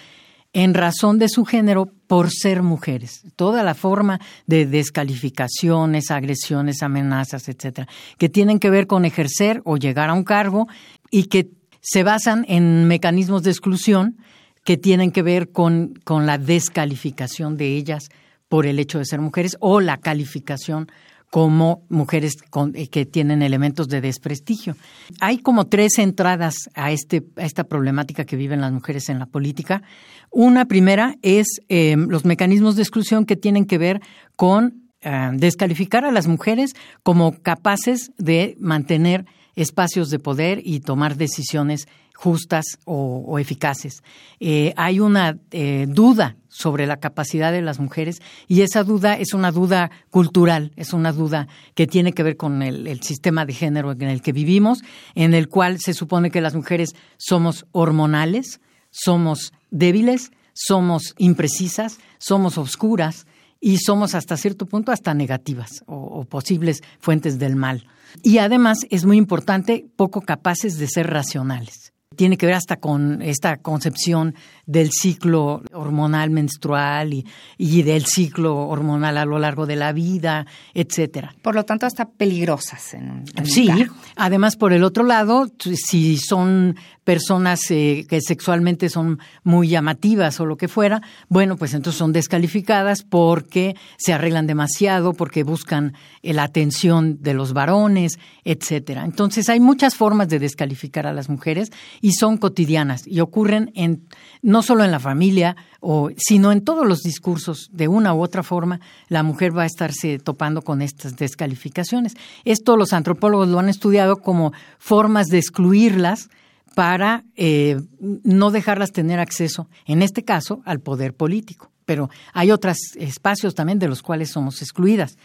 en 0.52 0.74
razón 0.74 1.18
de 1.18 1.28
su 1.28 1.44
género 1.44 1.86
por 2.06 2.30
ser 2.30 2.62
mujeres. 2.62 3.22
Toda 3.36 3.62
la 3.62 3.74
forma 3.74 4.20
de 4.46 4.66
descalificaciones, 4.66 6.10
agresiones, 6.10 6.82
amenazas, 6.82 7.48
etcétera, 7.48 7.88
que 8.18 8.28
tienen 8.28 8.58
que 8.58 8.70
ver 8.70 8.86
con 8.86 9.04
ejercer 9.04 9.62
o 9.64 9.76
llegar 9.76 10.10
a 10.10 10.14
un 10.14 10.24
cargo 10.24 10.66
y 11.10 11.24
que 11.24 11.50
se 11.80 12.02
basan 12.02 12.44
en 12.48 12.86
mecanismos 12.88 13.42
de 13.42 13.50
exclusión 13.50 14.16
que 14.64 14.76
tienen 14.76 15.12
que 15.12 15.22
ver 15.22 15.50
con, 15.50 15.94
con 16.04 16.26
la 16.26 16.36
descalificación 16.36 17.56
de 17.56 17.76
ellas 17.76 18.10
por 18.48 18.66
el 18.66 18.78
hecho 18.78 18.98
de 18.98 19.06
ser 19.06 19.20
mujeres 19.20 19.56
o 19.60 19.80
la 19.80 19.98
calificación 19.98 20.90
como 21.30 21.84
mujeres 21.88 22.34
eh, 22.74 22.88
que 22.88 23.06
tienen 23.06 23.40
elementos 23.40 23.88
de 23.88 24.00
desprestigio. 24.00 24.76
Hay 25.20 25.38
como 25.38 25.66
tres 25.66 25.98
entradas 25.98 26.68
a, 26.74 26.90
este, 26.90 27.24
a 27.36 27.44
esta 27.44 27.64
problemática 27.64 28.24
que 28.24 28.36
viven 28.36 28.60
las 28.60 28.72
mujeres 28.72 29.08
en 29.08 29.20
la 29.20 29.26
política. 29.26 29.82
Una 30.30 30.66
primera 30.66 31.14
es 31.22 31.46
eh, 31.68 31.96
los 31.96 32.24
mecanismos 32.24 32.74
de 32.76 32.82
exclusión 32.82 33.24
que 33.24 33.36
tienen 33.36 33.64
que 33.64 33.78
ver 33.78 34.00
con 34.34 34.90
eh, 35.02 35.30
descalificar 35.34 36.04
a 36.04 36.10
las 36.10 36.26
mujeres 36.26 36.74
como 37.04 37.40
capaces 37.40 38.10
de 38.18 38.56
mantener 38.58 39.24
espacios 39.54 40.10
de 40.10 40.18
poder 40.18 40.60
y 40.64 40.80
tomar 40.80 41.16
decisiones 41.16 41.86
justas 42.20 42.78
o, 42.84 43.38
eficaces. 43.38 44.02
Eh, 44.40 44.74
hay 44.76 45.00
una 45.00 45.38
eh, 45.52 45.86
duda 45.88 46.36
sobre 46.48 46.86
la 46.86 46.98
capacidad 46.98 47.50
de 47.50 47.62
las 47.62 47.80
mujeres 47.80 48.20
y 48.46 48.60
esa 48.60 48.84
duda 48.84 49.14
es 49.14 49.32
una 49.32 49.50
duda 49.52 49.90
cultural, 50.10 50.72
es 50.76 50.92
una 50.92 51.12
duda 51.12 51.48
que 51.74 51.86
tiene 51.86 52.12
que 52.12 52.22
ver 52.22 52.36
con 52.36 52.62
el, 52.62 53.00
sistema 53.00 53.46
de 53.46 53.54
género 53.54 53.92
en 53.92 54.02
el 54.02 54.20
que 54.20 54.32
vivimos, 54.32 54.82
en 55.14 55.32
el 55.32 55.48
cual 55.48 55.78
se 55.80 55.94
supone 55.94 56.30
que 56.30 56.42
las 56.42 56.54
mujeres 56.54 56.90
somos 57.16 57.64
hormonales, 57.72 58.60
somos 58.90 59.54
débiles, 59.70 60.30
somos 60.52 61.14
imprecisas, 61.16 62.00
somos 62.18 62.58
oscuras 62.58 63.26
y 63.60 63.78
somos 63.78 64.14
hasta 64.14 64.36
cierto 64.36 64.66
punto 64.66 64.92
hasta 64.92 65.14
negativas 65.14 65.84
o 65.86 66.26
posibles 66.26 66.82
fuentes 66.98 67.38
del 67.38 67.56
mal. 67.56 67.86
Y 68.22 68.38
además 68.38 68.80
es 68.90 69.06
muy 69.06 69.16
importante 69.16 69.86
poco 69.96 70.20
capaces 70.20 70.76
de 70.76 70.86
ser 70.86 71.08
racionales 71.08 71.89
tiene 72.16 72.36
que 72.36 72.46
ver 72.46 72.56
hasta 72.56 72.76
con 72.76 73.22
esta 73.22 73.58
concepción 73.58 74.34
del 74.66 74.90
ciclo 74.90 75.62
hormonal 75.72 76.30
menstrual 76.30 77.14
y, 77.14 77.24
y, 77.56 77.82
del 77.82 78.04
ciclo 78.04 78.66
hormonal 78.66 79.16
a 79.16 79.24
lo 79.24 79.38
largo 79.38 79.64
de 79.64 79.76
la 79.76 79.92
vida, 79.92 80.44
etcétera. 80.74 81.36
Por 81.40 81.54
lo 81.54 81.64
tanto, 81.64 81.86
hasta 81.86 82.08
peligrosas. 82.08 82.94
En, 82.94 83.22
en 83.36 83.46
sí, 83.46 83.70
además 84.16 84.56
por 84.56 84.72
el 84.72 84.82
otro 84.82 85.04
lado, 85.04 85.46
si 85.60 86.16
son 86.16 86.74
personas 87.10 87.68
eh, 87.72 88.06
que 88.08 88.20
sexualmente 88.20 88.88
son 88.88 89.18
muy 89.42 89.66
llamativas 89.66 90.38
o 90.38 90.46
lo 90.46 90.56
que 90.56 90.68
fuera, 90.68 91.02
bueno, 91.28 91.56
pues 91.56 91.74
entonces 91.74 91.98
son 91.98 92.12
descalificadas 92.12 93.02
porque 93.02 93.74
se 93.98 94.12
arreglan 94.12 94.46
demasiado, 94.46 95.12
porque 95.14 95.42
buscan 95.42 95.94
eh, 96.22 96.32
la 96.32 96.44
atención 96.44 97.20
de 97.20 97.34
los 97.34 97.52
varones, 97.52 98.20
etcétera. 98.44 99.04
Entonces 99.04 99.48
hay 99.48 99.58
muchas 99.58 99.96
formas 99.96 100.28
de 100.28 100.38
descalificar 100.38 101.08
a 101.08 101.12
las 101.12 101.28
mujeres 101.28 101.72
y 102.00 102.12
son 102.12 102.36
cotidianas 102.36 103.08
y 103.08 103.18
ocurren 103.18 103.72
en 103.74 104.06
no 104.40 104.62
solo 104.62 104.84
en 104.84 104.92
la 104.92 105.00
familia, 105.00 105.56
o, 105.80 106.10
sino 106.16 106.52
en 106.52 106.62
todos 106.62 106.86
los 106.86 107.00
discursos, 107.00 107.70
de 107.72 107.88
una 107.88 108.14
u 108.14 108.22
otra 108.22 108.44
forma, 108.44 108.78
la 109.08 109.24
mujer 109.24 109.50
va 109.58 109.64
a 109.64 109.66
estarse 109.66 110.20
topando 110.20 110.62
con 110.62 110.80
estas 110.80 111.16
descalificaciones. 111.16 112.14
Esto 112.44 112.76
los 112.76 112.92
antropólogos 112.92 113.48
lo 113.48 113.58
han 113.58 113.68
estudiado 113.68 114.18
como 114.18 114.52
formas 114.78 115.26
de 115.26 115.38
excluirlas 115.38 116.30
para 116.74 117.24
eh, 117.36 117.80
no 117.98 118.50
dejarlas 118.50 118.92
tener 118.92 119.18
acceso, 119.18 119.68
en 119.86 120.02
este 120.02 120.24
caso, 120.24 120.62
al 120.64 120.80
poder 120.80 121.14
político. 121.14 121.70
Pero 121.84 122.10
hay 122.32 122.50
otros 122.50 122.76
espacios 122.96 123.54
también 123.54 123.78
de 123.78 123.88
los 123.88 124.02
cuales 124.02 124.30
somos 124.30 124.62
excluidas. 124.62 125.18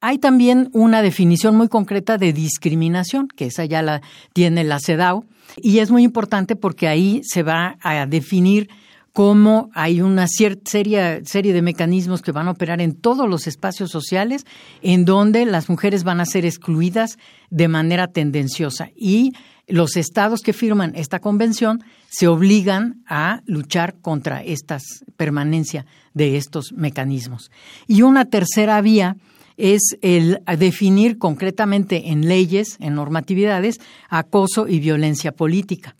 Hay 0.00 0.18
también 0.18 0.68
una 0.72 1.00
definición 1.00 1.56
muy 1.56 1.68
concreta 1.68 2.18
de 2.18 2.32
discriminación, 2.32 3.28
que 3.28 3.46
esa 3.46 3.64
ya 3.64 3.82
la 3.82 4.02
tiene 4.32 4.64
la 4.64 4.80
CEDAW, 4.80 5.24
y 5.56 5.78
es 5.78 5.90
muy 5.90 6.02
importante 6.02 6.56
porque 6.56 6.88
ahí 6.88 7.22
se 7.24 7.42
va 7.42 7.76
a 7.80 8.06
definir 8.06 8.68
cómo 9.12 9.70
hay 9.74 10.00
una 10.00 10.26
cierta 10.26 10.70
serie, 10.70 11.22
serie 11.24 11.52
de 11.52 11.62
mecanismos 11.62 12.22
que 12.22 12.32
van 12.32 12.48
a 12.48 12.52
operar 12.52 12.80
en 12.80 12.94
todos 12.94 13.28
los 13.28 13.46
espacios 13.46 13.90
sociales 13.90 14.46
en 14.80 15.04
donde 15.04 15.44
las 15.44 15.68
mujeres 15.68 16.02
van 16.02 16.20
a 16.20 16.26
ser 16.26 16.46
excluidas 16.46 17.18
de 17.50 17.68
manera 17.68 18.08
tendenciosa 18.08 18.90
y 18.96 19.34
los 19.68 19.96
estados 19.96 20.40
que 20.40 20.52
firman 20.52 20.92
esta 20.96 21.20
convención 21.20 21.82
se 22.10 22.28
obligan 22.28 23.02
a 23.06 23.42
luchar 23.46 23.94
contra 24.00 24.42
esta 24.42 24.78
permanencia 25.16 25.86
de 26.14 26.36
estos 26.36 26.72
mecanismos. 26.72 27.50
Y 27.86 28.02
una 28.02 28.26
tercera 28.26 28.80
vía 28.80 29.16
es 29.56 29.96
el 30.02 30.40
definir 30.58 31.18
concretamente 31.18 32.10
en 32.10 32.28
leyes, 32.28 32.76
en 32.80 32.94
normatividades, 32.94 33.80
acoso 34.08 34.66
y 34.68 34.80
violencia 34.80 35.32
política. 35.32 35.96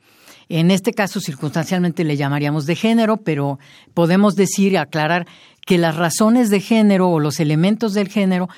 En 0.49 0.71
este 0.71 0.92
caso, 0.92 1.21
circunstancialmente 1.21 2.04
le 2.04 2.16
llamaríamos 2.16 2.66
de 2.66 2.76
género, 2.76 3.19
pero 3.19 3.59
podemos 3.95 4.35
decir 4.35 4.73
y 4.73 4.76
aclarar 4.76 5.26
que 5.64 5.78
las 5.78 5.97
razones 5.97 6.50
de 6.50 6.61
género 6.61 7.09
o 7.09 7.21
los 7.21 7.40
elementos 7.40 7.95
del 7.95 8.09
género 8.09 8.49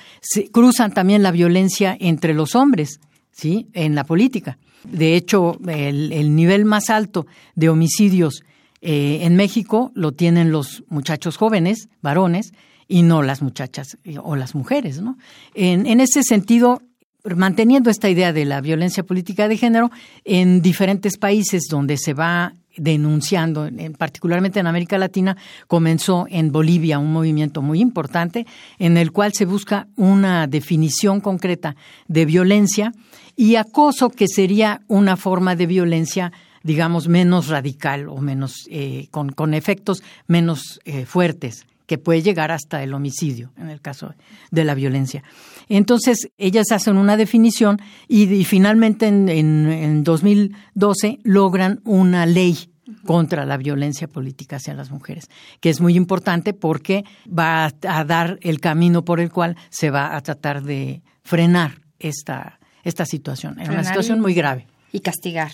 cruzan 0.51 0.93
también 0.93 1.23
la 1.23 1.31
violencia 1.31 1.95
entre 1.99 2.33
los 2.33 2.55
hombres, 2.55 2.99
¿sí? 3.31 3.67
En 3.73 3.95
la 3.95 4.03
política. 4.03 4.57
De 4.91 5.15
hecho, 5.15 5.57
el, 5.67 6.35
nivel 6.35 6.65
más 6.65 6.89
alto 6.89 7.25
de 7.55 7.69
homicidios 7.69 8.43
eh, 8.81 9.19
en 9.21 9.35
México 9.35 9.91
lo 9.95 10.11
tienen 10.11 10.51
los 10.51 10.83
muchachos 10.89 11.37
jóvenes, 11.37 11.89
varones, 12.01 12.53
y 12.87 13.01
no 13.01 13.23
las 13.23 13.41
muchachas 13.41 13.97
eh, 14.03 14.17
o 14.21 14.35
las 14.35 14.53
mujeres, 14.53 15.01
¿no? 15.01 15.17
En, 15.55 15.87
en 15.87 16.01
ese 16.01 16.21
sentido, 16.23 16.81
manteniendo 17.23 17.89
esta 17.89 18.09
idea 18.09 18.31
de 18.31 18.45
la 18.45 18.61
violencia 18.61 19.03
política 19.03 19.47
de 19.47 19.57
género, 19.57 19.91
en 20.23 20.61
diferentes 20.61 21.17
países 21.17 21.63
donde 21.69 21.97
se 21.97 22.13
va 22.13 22.53
denunciando, 22.77 23.65
en, 23.65 23.93
particularmente 23.93 24.59
en 24.59 24.67
América 24.67 24.97
Latina, 24.97 25.37
comenzó 25.67 26.27
en 26.29 26.51
Bolivia 26.51 26.99
un 26.99 27.11
movimiento 27.11 27.61
muy 27.61 27.79
importante 27.79 28.45
en 28.79 28.97
el 28.97 29.11
cual 29.11 29.33
se 29.33 29.45
busca 29.45 29.87
una 29.95 30.47
definición 30.47 31.21
concreta 31.21 31.75
de 32.07 32.25
violencia 32.25 32.91
y 33.35 33.55
acoso, 33.55 34.09
que 34.09 34.27
sería 34.27 34.81
una 34.87 35.17
forma 35.17 35.55
de 35.55 35.67
violencia 35.67 36.31
digamos, 36.63 37.07
menos 37.07 37.47
radical 37.47 38.09
o 38.09 38.17
menos, 38.17 38.65
eh, 38.71 39.07
con, 39.11 39.29
con, 39.29 39.53
efectos 39.53 40.01
menos 40.25 40.79
eh, 40.83 41.05
fuertes 41.05 41.67
que 41.85 41.99
puede 41.99 42.23
llegar 42.23 42.51
hasta 42.51 42.81
el 42.81 42.95
homicidio 42.95 43.51
en 43.55 43.69
el 43.69 43.81
caso 43.81 44.15
de 44.49 44.63
la 44.63 44.73
violencia. 44.73 45.23
Entonces, 45.69 46.29
ellas 46.39 46.71
hacen 46.71 46.97
una 46.97 47.17
definición 47.17 47.79
y, 48.07 48.43
finalmente 48.45 49.05
en, 49.05 49.29
en, 49.29 49.67
en 49.67 50.03
2012 50.03 51.19
logran 51.23 51.81
una 51.83 52.25
ley 52.25 52.71
contra 53.05 53.45
la 53.45 53.57
violencia 53.57 54.07
política 54.07 54.55
hacia 54.55 54.73
las 54.73 54.89
mujeres, 54.89 55.29
que 55.59 55.69
es 55.69 55.81
muy 55.81 55.95
importante 55.95 56.53
porque 56.53 57.03
va 57.27 57.71
a 57.87 58.03
dar 58.03 58.39
el 58.41 58.59
camino 58.59 59.05
por 59.05 59.19
el 59.19 59.31
cual 59.31 59.55
se 59.69 59.91
va 59.91 60.15
a 60.15 60.21
tratar 60.21 60.63
de 60.63 61.03
frenar 61.23 61.81
esta, 61.99 62.59
esta 62.85 63.05
situación. 63.05 63.59
Es 63.59 63.67
una 63.67 63.83
situación 63.83 64.21
muy 64.21 64.33
grave. 64.33 64.67
Y 64.93 65.01
castigar. 65.01 65.51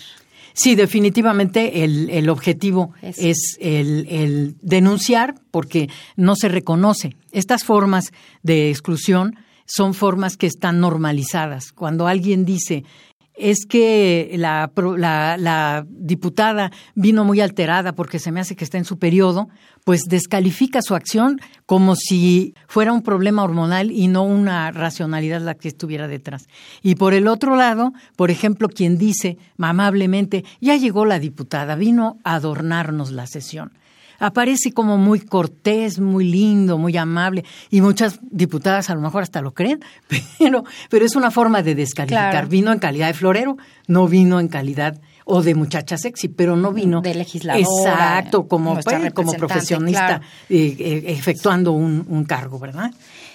Sí, 0.54 0.74
definitivamente 0.74 1.82
el, 1.82 2.10
el 2.10 2.28
objetivo 2.28 2.92
Eso. 3.00 3.20
es 3.22 3.56
el, 3.58 4.06
el, 4.08 4.56
denunciar 4.60 5.34
porque 5.50 5.88
no 6.16 6.36
se 6.36 6.48
reconoce. 6.48 7.16
Estas 7.32 7.64
formas 7.64 8.12
de 8.42 8.70
exclusión 8.70 9.36
son 9.64 9.94
formas 9.94 10.36
que 10.36 10.46
están 10.46 10.80
normalizadas. 10.80 11.72
Cuando 11.72 12.06
alguien 12.06 12.44
dice 12.44 12.84
es 13.34 13.66
que 13.66 14.32
la, 14.36 14.70
la, 14.96 15.36
la, 15.36 15.86
diputada 15.88 16.70
vino 16.94 17.24
muy 17.24 17.40
alterada 17.40 17.94
porque 17.94 18.18
se 18.18 18.30
me 18.30 18.40
hace 18.40 18.56
que 18.56 18.64
está 18.64 18.78
en 18.78 18.84
su 18.84 18.98
periodo, 18.98 19.48
pues 19.84 20.02
descalifica 20.04 20.82
su 20.82 20.94
acción 20.94 21.40
como 21.66 21.96
si 21.96 22.54
fuera 22.66 22.92
un 22.92 23.02
problema 23.02 23.42
hormonal 23.42 23.90
y 23.90 24.08
no 24.08 24.22
una 24.24 24.70
racionalidad 24.70 25.40
la 25.40 25.54
que 25.54 25.68
estuviera 25.68 26.08
detrás. 26.08 26.46
Y 26.82 26.96
por 26.96 27.14
el 27.14 27.26
otro 27.26 27.56
lado, 27.56 27.92
por 28.16 28.30
ejemplo, 28.30 28.68
quien 28.68 28.98
dice 28.98 29.38
amablemente, 29.58 30.44
ya 30.60 30.76
llegó 30.76 31.04
la 31.06 31.18
diputada, 31.18 31.76
vino 31.76 32.18
a 32.24 32.34
adornarnos 32.34 33.12
la 33.12 33.26
sesión 33.26 33.72
aparece 34.22 34.72
como 34.72 34.98
muy 34.98 35.18
cortés, 35.18 35.98
muy 35.98 36.24
lindo, 36.24 36.78
muy 36.78 36.96
amable, 36.96 37.44
y 37.70 37.80
muchas 37.80 38.20
diputadas 38.22 38.88
a 38.88 38.94
lo 38.94 39.00
mejor 39.00 39.24
hasta 39.24 39.40
lo 39.40 39.52
creen, 39.52 39.80
pero, 40.38 40.64
pero 40.88 41.04
es 41.04 41.16
una 41.16 41.32
forma 41.32 41.62
de 41.62 41.74
descalificar. 41.74 42.46
Vino 42.48 42.72
en 42.72 42.78
calidad 42.78 43.08
de 43.08 43.14
florero, 43.14 43.56
no 43.88 44.06
vino 44.06 44.38
en 44.38 44.46
calidad 44.46 45.00
o 45.24 45.42
de 45.42 45.56
muchacha 45.56 45.98
sexy, 45.98 46.28
pero 46.28 46.56
no 46.56 46.72
vino 46.72 47.00
de 47.00 47.14
legisladora. 47.16 47.64
Exacto, 47.64 48.46
como, 48.46 48.74
pues, 48.74 49.12
como 49.12 49.32
profesionista 49.32 50.20
eh, 50.48 50.76
eh, 50.78 51.02
efectuando 51.06 51.72
un, 51.72 52.04
un, 52.08 52.24
cargo, 52.24 52.60
¿verdad? 52.60 52.92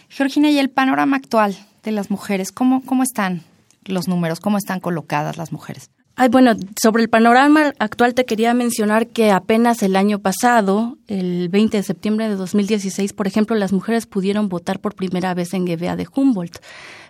Georgina, 0.10 0.50
¿y 0.50 0.58
el 0.58 0.70
panorama 0.70 1.18
actual 1.18 1.58
de 1.84 1.92
las 1.92 2.10
mujeres? 2.10 2.54
¿Cómo, 2.54 2.82
cómo 2.86 3.04
están 3.04 3.44
los 3.86 4.08
números? 4.08 4.40
¿Cómo 4.40 4.58
están 4.58 4.80
colocadas 4.80 5.38
las 5.38 5.52
mujeres? 5.52 5.90
Ay, 6.20 6.30
bueno, 6.30 6.54
sobre 6.82 7.04
el 7.04 7.10
panorama 7.10 7.76
actual 7.78 8.16
te 8.16 8.26
quería 8.26 8.56
mencionar 8.56 9.06
que 9.06 9.30
apenas 9.30 9.84
el 9.84 9.96
año 9.96 10.18
pasado, 10.18 10.98
el 11.06 11.48
20 11.50 11.78
de 11.78 11.84
septiembre 11.84 12.28
de 12.28 12.36
2016, 12.36 13.14
por 13.14 13.28
ejemplo, 13.28 13.56
las 13.56 13.72
mujeres 13.72 14.08
pudieron 14.08 14.50
votar 14.50 14.80
por 14.80 14.96
primera 14.96 15.36
vez 15.36 15.54
en 15.54 15.66
GBA 15.66 15.96
de 15.96 16.08
Humboldt, 16.12 16.58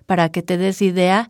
para 0.06 0.28
que 0.28 0.44
te 0.44 0.58
des 0.58 0.82
idea 0.82 1.30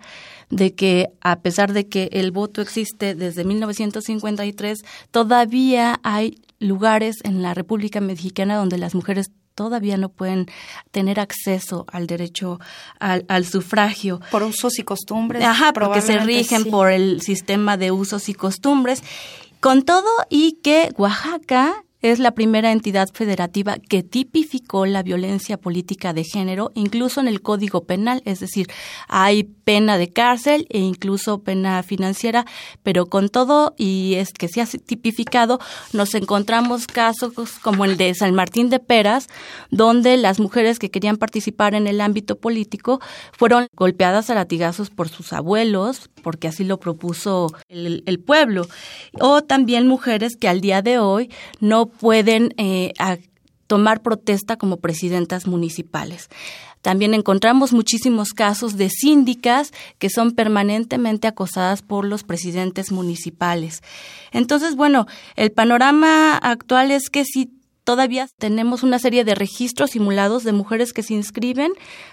de 0.49 0.73
que 0.73 1.09
a 1.21 1.41
pesar 1.41 1.71
de 1.71 1.87
que 1.87 2.09
el 2.13 2.31
voto 2.31 2.63
existe 2.63 3.13
desde 3.13 3.43
1953, 3.43 4.79
todavía 5.11 5.99
hay 6.01 6.41
lugares 6.57 7.17
en 7.23 7.43
la 7.43 7.53
República 7.53 8.01
Mexicana 8.01 8.55
donde 8.55 8.79
las 8.79 8.95
mujeres 8.95 9.29
todavía 9.57 9.97
no 9.97 10.09
pueden 10.09 10.45
tener 10.91 11.19
acceso 11.19 11.87
al 11.91 12.05
derecho 12.05 12.59
al, 12.99 13.45
sufragio. 13.45 14.21
Por 14.29 14.43
usos 14.43 14.77
y 14.77 14.83
costumbres. 14.83 15.43
Ajá, 15.43 15.73
porque 15.73 16.01
se 16.01 16.19
rigen 16.19 16.65
por 16.65 16.91
el 16.91 17.21
sistema 17.21 17.75
de 17.75 17.91
usos 17.91 18.29
y 18.29 18.35
costumbres. 18.35 19.03
Con 19.59 19.81
todo 19.81 20.07
y 20.29 20.59
que 20.61 20.93
Oaxaca 20.95 21.83
es 22.11 22.19
la 22.19 22.31
primera 22.31 22.71
entidad 22.71 23.09
federativa 23.13 23.77
que 23.77 24.03
tipificó 24.03 24.85
la 24.85 25.03
violencia 25.03 25.57
política 25.57 26.13
de 26.13 26.23
género, 26.23 26.71
incluso 26.75 27.19
en 27.19 27.27
el 27.27 27.41
Código 27.41 27.85
Penal, 27.85 28.21
es 28.25 28.39
decir, 28.39 28.67
hay 29.07 29.43
pena 29.43 29.97
de 29.97 30.11
cárcel 30.11 30.67
e 30.69 30.79
incluso 30.79 31.43
pena 31.43 31.83
financiera, 31.83 32.45
pero 32.83 33.07
con 33.07 33.29
todo 33.29 33.75
y 33.77 34.15
es 34.15 34.33
que 34.33 34.47
se 34.47 34.61
ha 34.61 34.65
tipificado, 34.65 35.59
nos 35.93 36.15
encontramos 36.15 36.87
casos 36.87 37.33
como 37.61 37.85
el 37.85 37.97
de 37.97 38.13
San 38.13 38.33
Martín 38.33 38.69
de 38.69 38.79
Peras, 38.79 39.27
donde 39.69 40.17
las 40.17 40.39
mujeres 40.39 40.79
que 40.79 40.91
querían 40.91 41.17
participar 41.17 41.75
en 41.75 41.87
el 41.87 42.01
ámbito 42.01 42.37
político 42.37 43.01
fueron 43.31 43.67
golpeadas 43.75 44.29
a 44.29 44.35
latigazos 44.35 44.89
por 44.89 45.09
sus 45.09 45.33
abuelos, 45.33 46.09
porque 46.23 46.47
así 46.47 46.63
lo 46.63 46.79
propuso 46.79 47.51
el, 47.69 48.03
el 48.05 48.19
pueblo, 48.19 48.67
o 49.19 49.43
también 49.43 49.87
mujeres 49.87 50.35
que 50.35 50.47
al 50.47 50.61
día 50.61 50.81
de 50.81 50.99
hoy 50.99 51.29
no 51.59 51.87
pueden 51.87 52.53
eh, 52.57 52.93
tomar 53.67 54.01
protesta 54.01 54.57
como 54.57 54.77
presidentas 54.77 55.47
municipales. 55.47 56.29
También 56.81 57.13
encontramos 57.13 57.73
muchísimos 57.73 58.29
casos 58.29 58.77
de 58.77 58.89
síndicas 58.89 59.73
que 59.99 60.09
son 60.09 60.31
permanentemente 60.31 61.27
acosadas 61.27 61.81
por 61.81 62.05
los 62.05 62.23
presidentes 62.23 62.91
municipales. 62.91 63.81
Entonces, 64.31 64.75
bueno, 64.75 65.05
el 65.35 65.51
panorama 65.51 66.37
actual 66.37 66.91
es 66.91 67.09
que 67.09 67.25
sí 67.25 67.51
todavía 67.83 68.27
tenemos 68.37 68.83
una 68.83 68.99
serie 68.99 69.23
de 69.23 69.33
registros 69.33 69.91
simulados 69.91 70.43
de 70.43 70.51
mujeres 70.51 70.91
que 70.91 71.03
se 71.03 71.13
inscriben 71.13 71.71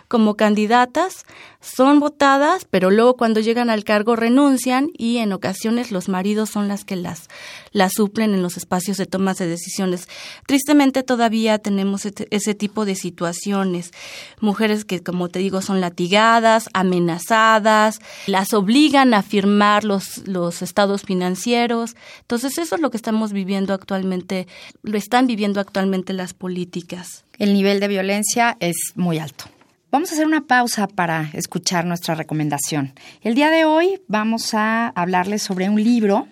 como 0.09 0.37
candidatas, 0.37 1.25
son 1.61 1.99
votadas, 1.99 2.67
pero 2.71 2.91
luego 2.91 3.17
cuando 3.17 3.41
llegan 3.41 3.71
al 3.71 3.85
cargo 3.85 4.17
renuncian 4.17 4.91
y 4.97 5.19
en 5.19 5.33
ocasiones 5.33 5.91
los 5.91 6.09
maridos 6.09 6.51
son 6.51 6.69
las 6.69 6.85
que 6.85 6.97
las, 6.97 7.29
las 7.73 7.95
suplen 7.95 8.35
en 8.35 8.43
los 8.43 8.57
espacios 8.57 8.99
de 8.99 9.07
toma 9.07 9.35
de 9.35 9.47
decisiones. 9.47 10.09
Tristemente 10.47 11.03
todavía 11.03 11.59
tenemos 11.59 12.05
ese 12.05 12.55
tipo 12.55 12.85
de 12.85 12.95
situaciones. 12.95 13.93
Mujeres 14.41 14.85
que, 14.85 15.03
como 15.03 15.29
te 15.29 15.39
digo, 15.39 15.63
son 15.63 15.81
latigadas, 15.81 16.69
amenazadas, 16.75 18.01
las 18.27 18.53
obligan 18.53 19.15
a 19.15 19.23
firmar 19.23 19.85
los, 19.85 20.29
los 20.29 20.63
estados 20.63 21.03
financieros. 21.03 21.97
Entonces 22.21 22.59
eso 22.59 22.75
es 22.75 22.81
lo 22.81 22.91
que 22.91 22.99
estamos 22.99 23.33
viviendo 23.33 23.73
actualmente, 23.73 24.47
lo 24.83 24.99
están 24.99 25.27
viviendo 25.27 25.61
actualmente 25.61 26.13
las 26.13 26.35
políticas. 26.35 27.25
El 27.39 27.55
nivel 27.55 27.81
de 27.81 27.89
violencia 27.89 28.57
es 28.61 28.77
muy 28.95 29.19
alto. 29.19 29.47
Vamos 29.95 30.11
a 30.11 30.15
hacer 30.15 30.27
una 30.27 30.49
pausa 30.49 30.89
para 30.89 31.31
escuchar 31.35 31.85
nuestra 31.85 32.17
recomendación. 32.17 32.95
El 33.23 33.37
día 33.37 33.49
de 33.51 33.65
hoy 33.65 34.03
vamos 34.09 34.53
a 34.53 34.89
hablarles 34.89 35.45
sobre 35.45 35.71
un 35.71 35.81
libro, 35.81 36.27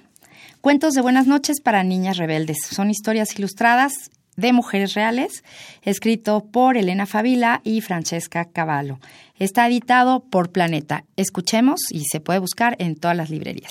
Cuentos 0.60 0.94
de 0.94 1.00
Buenas 1.00 1.28
noches 1.28 1.60
para 1.60 1.84
Niñas 1.84 2.16
Rebeldes. 2.16 2.56
Son 2.68 2.90
historias 2.90 3.38
ilustradas 3.38 4.10
de 4.34 4.52
mujeres 4.52 4.94
reales, 4.94 5.44
escrito 5.82 6.44
por 6.50 6.76
Elena 6.76 7.06
Favila 7.06 7.60
y 7.62 7.82
Francesca 7.82 8.46
Cavallo. 8.46 8.98
Está 9.38 9.68
editado 9.68 10.24
por 10.24 10.50
Planeta. 10.50 11.04
Escuchemos 11.14 11.82
y 11.92 12.06
se 12.06 12.18
puede 12.18 12.40
buscar 12.40 12.74
en 12.80 12.96
todas 12.96 13.16
las 13.16 13.30
librerías. 13.30 13.70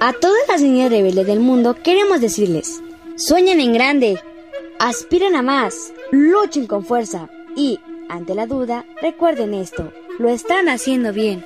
A 0.00 0.12
todas 0.20 0.42
las 0.48 0.60
niñas 0.60 0.90
rebeldes 0.90 1.28
del 1.28 1.38
mundo 1.38 1.80
queremos 1.84 2.20
decirles, 2.20 2.82
sueñen 3.14 3.60
en 3.60 3.72
grande, 3.74 4.18
aspiren 4.78 5.34
a 5.34 5.42
más, 5.42 5.92
luchen 6.10 6.66
con 6.66 6.84
fuerza 6.84 7.28
y, 7.56 7.80
ante 8.08 8.34
la 8.34 8.46
duda, 8.46 8.86
recuerden 9.02 9.54
esto, 9.54 9.92
lo 10.18 10.28
están 10.28 10.68
haciendo 10.68 11.12
bien. 11.12 11.44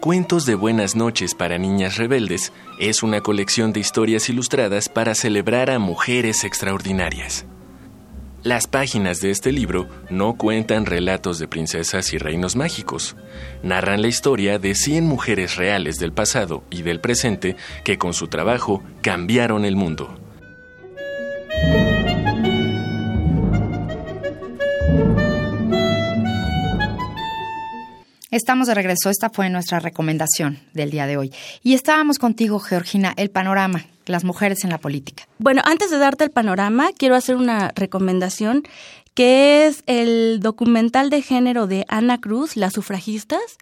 Cuentos 0.00 0.46
de 0.46 0.54
Buenas 0.54 0.94
noches 0.94 1.34
para 1.34 1.58
Niñas 1.58 1.96
Rebeldes 1.96 2.52
es 2.78 3.02
una 3.02 3.22
colección 3.22 3.72
de 3.72 3.80
historias 3.80 4.28
ilustradas 4.28 4.88
para 4.88 5.16
celebrar 5.16 5.68
a 5.68 5.80
mujeres 5.80 6.44
extraordinarias. 6.44 7.44
Las 8.46 8.68
páginas 8.68 9.20
de 9.20 9.32
este 9.32 9.50
libro 9.50 9.88
no 10.08 10.36
cuentan 10.36 10.86
relatos 10.86 11.40
de 11.40 11.48
princesas 11.48 12.12
y 12.12 12.18
reinos 12.18 12.54
mágicos. 12.54 13.16
Narran 13.64 14.02
la 14.02 14.06
historia 14.06 14.60
de 14.60 14.76
100 14.76 15.04
mujeres 15.04 15.56
reales 15.56 15.98
del 15.98 16.12
pasado 16.12 16.62
y 16.70 16.82
del 16.82 17.00
presente 17.00 17.56
que 17.82 17.98
con 17.98 18.14
su 18.14 18.28
trabajo 18.28 18.84
cambiaron 19.02 19.64
el 19.64 19.74
mundo. 19.74 20.16
Estamos 28.30 28.68
de 28.68 28.74
regreso. 28.74 29.10
Esta 29.10 29.28
fue 29.28 29.50
nuestra 29.50 29.80
recomendación 29.80 30.60
del 30.72 30.92
día 30.92 31.08
de 31.08 31.16
hoy. 31.16 31.32
Y 31.64 31.74
estábamos 31.74 32.20
contigo, 32.20 32.60
Georgina, 32.60 33.12
el 33.16 33.28
panorama, 33.28 33.86
las 34.06 34.24
mujeres 34.24 34.64
en 34.64 34.70
la 34.70 34.78
política. 34.78 35.28
Bueno, 35.38 35.62
antes 35.64 35.90
de 35.90 35.98
darte 35.98 36.24
el 36.24 36.30
panorama, 36.30 36.90
quiero 36.96 37.14
hacer 37.14 37.36
una 37.36 37.72
recomendación 37.74 38.62
que 39.14 39.66
es 39.66 39.82
el 39.86 40.40
documental 40.40 41.08
de 41.10 41.22
género 41.22 41.66
de 41.66 41.86
Ana 41.88 42.20
Cruz, 42.20 42.56
Las 42.56 42.74
sufragistas, 42.74 43.58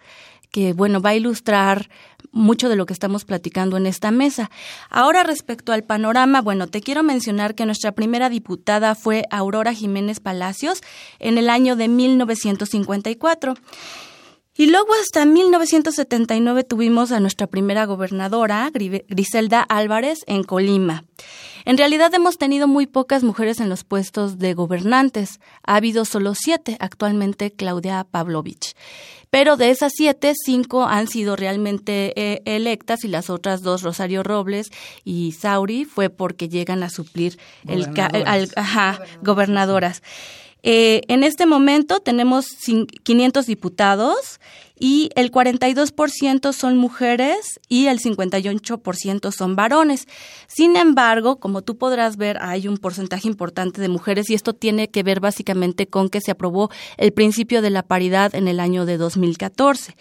que 0.51 0.73
bueno, 0.73 1.01
va 1.01 1.11
a 1.11 1.15
ilustrar 1.15 1.89
mucho 2.31 2.69
de 2.69 2.75
lo 2.75 2.85
que 2.85 2.93
estamos 2.93 3.23
platicando 3.23 3.77
en 3.77 3.87
esta 3.87 4.11
mesa. 4.11 4.51
Ahora 4.89 5.23
respecto 5.23 5.71
al 5.71 5.83
panorama, 5.83 6.41
bueno, 6.41 6.67
te 6.67 6.81
quiero 6.81 7.03
mencionar 7.03 7.55
que 7.55 7.65
nuestra 7.65 7.93
primera 7.93 8.29
diputada 8.29 8.95
fue 8.95 9.23
Aurora 9.31 9.73
Jiménez 9.73 10.19
Palacios 10.19 10.81
en 11.19 11.37
el 11.37 11.49
año 11.49 11.75
de 11.75 11.87
1954. 11.87 13.55
Y 14.57 14.67
luego 14.67 14.87
hasta 15.01 15.25
1979 15.25 16.63
tuvimos 16.63 17.11
a 17.11 17.19
nuestra 17.19 17.47
primera 17.47 17.85
gobernadora, 17.85 18.71
Griselda 18.73 19.61
Álvarez, 19.61 20.23
en 20.27 20.43
Colima. 20.43 21.03
En 21.65 21.77
realidad 21.77 22.13
hemos 22.13 22.37
tenido 22.37 22.67
muy 22.67 22.85
pocas 22.85 23.23
mujeres 23.23 23.59
en 23.59 23.67
los 23.67 23.83
puestos 23.83 24.37
de 24.37 24.53
gobernantes. 24.53 25.41
Ha 25.65 25.75
habido 25.75 26.05
solo 26.05 26.35
siete, 26.35 26.77
actualmente 26.79 27.51
Claudia 27.51 28.05
Pavlovich. 28.09 28.75
Pero 29.29 29.57
de 29.57 29.71
esas 29.71 29.91
siete, 29.93 30.33
cinco 30.35 30.85
han 30.85 31.07
sido 31.07 31.35
realmente 31.35 32.13
eh, 32.15 32.41
electas 32.45 33.03
y 33.03 33.09
las 33.09 33.29
otras 33.29 33.61
dos, 33.61 33.81
Rosario 33.81 34.23
Robles 34.23 34.69
y 35.03 35.33
Sauri, 35.33 35.83
fue 35.83 36.09
porque 36.09 36.47
llegan 36.47 36.83
a 36.83 36.89
suplir 36.89 37.37
el, 37.67 37.89
al, 37.97 38.49
ajá, 38.55 39.01
gobernadoras. 39.21 40.01
Eh, 40.67 41.03
en 41.09 41.23
este 41.23 41.45
momento 41.45 41.99
tenemos 41.99 42.47
500 43.03 43.45
diputados 43.45 44.39
y 44.79 45.11
el 45.15 45.31
42% 45.31 46.53
son 46.53 46.77
mujeres 46.77 47.59
y 47.69 47.85
el 47.85 47.99
58% 47.99 49.31
son 49.31 49.55
varones. 49.55 50.07
Sin 50.47 50.75
embargo, 50.75 51.39
como 51.39 51.61
tú 51.61 51.77
podrás 51.77 52.17
ver, 52.17 52.39
hay 52.41 52.67
un 52.67 52.79
porcentaje 52.79 53.27
importante 53.27 53.79
de 53.79 53.89
mujeres 53.89 54.27
y 54.31 54.33
esto 54.33 54.53
tiene 54.53 54.89
que 54.89 55.03
ver 55.03 55.19
básicamente 55.19 55.85
con 55.85 56.09
que 56.09 56.19
se 56.19 56.31
aprobó 56.31 56.71
el 56.97 57.13
principio 57.13 57.61
de 57.61 57.69
la 57.69 57.83
paridad 57.83 58.33
en 58.33 58.47
el 58.47 58.59
año 58.59 58.87
de 58.87 58.97
2014. 58.97 59.95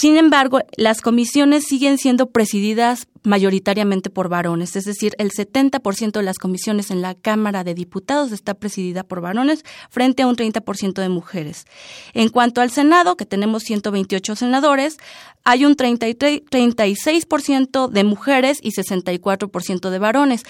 Sin 0.00 0.16
embargo, 0.16 0.60
las 0.78 1.02
comisiones 1.02 1.66
siguen 1.66 1.98
siendo 1.98 2.30
presididas 2.30 3.06
mayoritariamente 3.22 4.08
por 4.08 4.30
varones, 4.30 4.74
es 4.74 4.86
decir, 4.86 5.12
el 5.18 5.30
70% 5.30 6.12
de 6.12 6.22
las 6.22 6.38
comisiones 6.38 6.90
en 6.90 7.02
la 7.02 7.14
Cámara 7.14 7.64
de 7.64 7.74
Diputados 7.74 8.32
está 8.32 8.54
presidida 8.54 9.04
por 9.04 9.20
varones 9.20 9.62
frente 9.90 10.22
a 10.22 10.26
un 10.26 10.36
30% 10.36 11.02
de 11.02 11.10
mujeres. 11.10 11.66
En 12.14 12.30
cuanto 12.30 12.62
al 12.62 12.70
Senado, 12.70 13.18
que 13.18 13.26
tenemos 13.26 13.62
128 13.64 14.36
senadores, 14.36 14.96
hay 15.44 15.66
un 15.66 15.74
33, 15.74 16.44
36% 16.46 17.90
de 17.90 18.04
mujeres 18.04 18.58
y 18.62 18.72
64% 18.72 19.90
de 19.90 19.98
varones. 19.98 20.44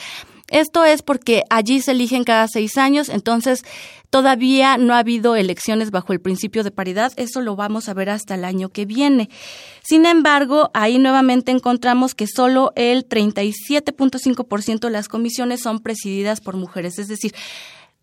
Esto 0.51 0.85
es 0.85 1.03
porque 1.03 1.45
allí 1.49 1.81
se 1.81 1.93
eligen 1.93 2.25
cada 2.25 2.47
seis 2.49 2.77
años, 2.77 3.09
entonces 3.09 3.65
todavía 4.11 4.77
no 4.77 4.95
ha 4.95 4.99
habido 4.99 5.37
elecciones 5.37 5.93
bajo 5.93 6.13
el 6.13 6.21
principio 6.21 6.65
de 6.65 6.73
paridad. 6.73 7.13
Eso 7.17 7.41
lo 7.41 7.57
vamos 7.57 7.89
a 7.89 7.95
ver 7.95 8.11
hasta 8.11 8.35
el 8.35 8.45
año 8.45 8.69
que 8.69 8.85
viene. 8.85 9.31
Sin 9.83 10.05
embargo, 10.05 10.71
ahí 10.75 10.99
nuevamente 10.99 11.53
encontramos 11.53 12.15
que 12.15 12.27
solo 12.27 12.73
el 12.75 13.09
37.5% 13.09 14.81
de 14.81 14.91
las 14.91 15.09
comisiones 15.09 15.63
son 15.63 15.79
presididas 15.79 16.41
por 16.41 16.57
mujeres, 16.57 16.99
es 16.99 17.09
decir, 17.09 17.33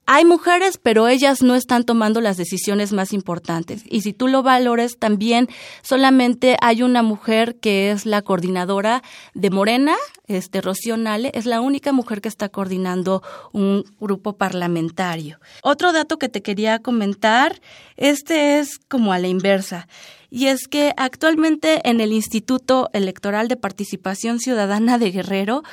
hay 0.10 0.24
mujeres, 0.24 0.80
pero 0.82 1.10
ellas 1.10 1.44
no 1.44 1.54
están 1.54 1.84
tomando 1.84 2.22
las 2.22 2.38
decisiones 2.38 2.94
más 2.94 3.12
importantes. 3.12 3.84
Y 3.90 4.02
si 4.02 4.14
tú 4.14 4.30
lo 4.30 4.42
valores, 4.42 4.98
también 4.98 5.50
solamente 5.82 6.56
hay 6.62 6.82
una 6.82 7.04
mujer 7.04 7.58
que 7.58 7.92
es 7.92 8.06
la 8.06 8.22
coordinadora 8.22 9.04
de 9.34 9.50
Morena, 9.50 9.96
este 10.28 10.62
Rocío 10.62 10.96
Nale, 10.96 11.32
es 11.34 11.46
la 11.46 11.60
única 11.60 11.92
mujer 11.92 12.22
que 12.22 12.30
está 12.30 12.48
coordinando 12.48 13.22
un 13.52 13.84
grupo 14.00 14.38
parlamentario. 14.38 15.42
Otro 15.62 15.92
dato 15.92 16.18
que 16.18 16.30
te 16.30 16.42
quería 16.42 16.80
comentar, 16.80 17.60
este 17.98 18.60
es 18.60 18.80
como 18.88 19.12
a 19.12 19.20
la 19.20 19.28
inversa. 19.28 19.90
Y 20.30 20.48
es 20.48 20.70
que 20.70 20.94
actualmente 20.96 21.82
en 21.84 22.00
el 22.00 22.14
Instituto 22.14 22.90
Electoral 22.94 23.50
de 23.50 23.58
Participación 23.58 24.40
Ciudadana 24.40 24.98
de 24.98 25.12
Guerrero 25.12 25.64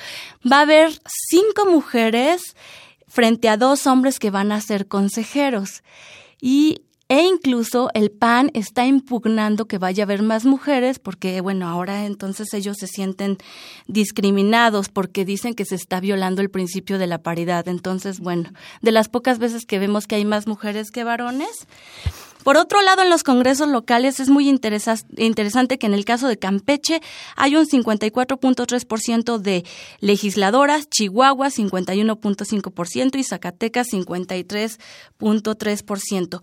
va 0.50 0.58
a 0.58 0.62
haber 0.62 0.90
cinco 1.28 1.66
mujeres 1.66 2.56
frente 3.14 3.48
a 3.48 3.56
dos 3.56 3.86
hombres 3.86 4.18
que 4.18 4.32
van 4.32 4.50
a 4.50 4.60
ser 4.60 4.88
consejeros. 4.88 5.84
Y 6.40 6.82
e 7.08 7.22
incluso 7.22 7.90
el 7.94 8.10
PAN 8.10 8.50
está 8.54 8.86
impugnando 8.86 9.66
que 9.66 9.78
vaya 9.78 10.02
a 10.02 10.06
haber 10.06 10.22
más 10.22 10.44
mujeres 10.44 10.98
porque, 10.98 11.40
bueno, 11.40 11.68
ahora 11.68 12.06
entonces 12.06 12.52
ellos 12.54 12.76
se 12.80 12.88
sienten 12.88 13.36
discriminados 13.86 14.88
porque 14.88 15.24
dicen 15.24 15.54
que 15.54 15.64
se 15.64 15.76
está 15.76 16.00
violando 16.00 16.42
el 16.42 16.50
principio 16.50 16.98
de 16.98 17.06
la 17.06 17.18
paridad. 17.18 17.68
Entonces, 17.68 18.18
bueno, 18.18 18.50
de 18.82 18.90
las 18.90 19.08
pocas 19.08 19.38
veces 19.38 19.64
que 19.64 19.78
vemos 19.78 20.08
que 20.08 20.16
hay 20.16 20.24
más 20.24 20.48
mujeres 20.48 20.90
que 20.90 21.04
varones, 21.04 21.68
por 22.44 22.58
otro 22.58 22.82
lado, 22.82 23.02
en 23.02 23.10
los 23.10 23.24
congresos 23.24 23.68
locales 23.68 24.20
es 24.20 24.28
muy 24.28 24.48
interesante 24.48 25.78
que 25.78 25.86
en 25.86 25.94
el 25.94 26.04
caso 26.04 26.28
de 26.28 26.38
Campeche 26.38 27.00
hay 27.36 27.56
un 27.56 27.66
54.3% 27.66 29.38
de 29.38 29.64
legisladoras, 30.00 30.90
Chihuahua 30.90 31.48
51.5% 31.48 33.18
y 33.18 33.24
Zacatecas 33.24 33.88
53.3%. 33.88 36.42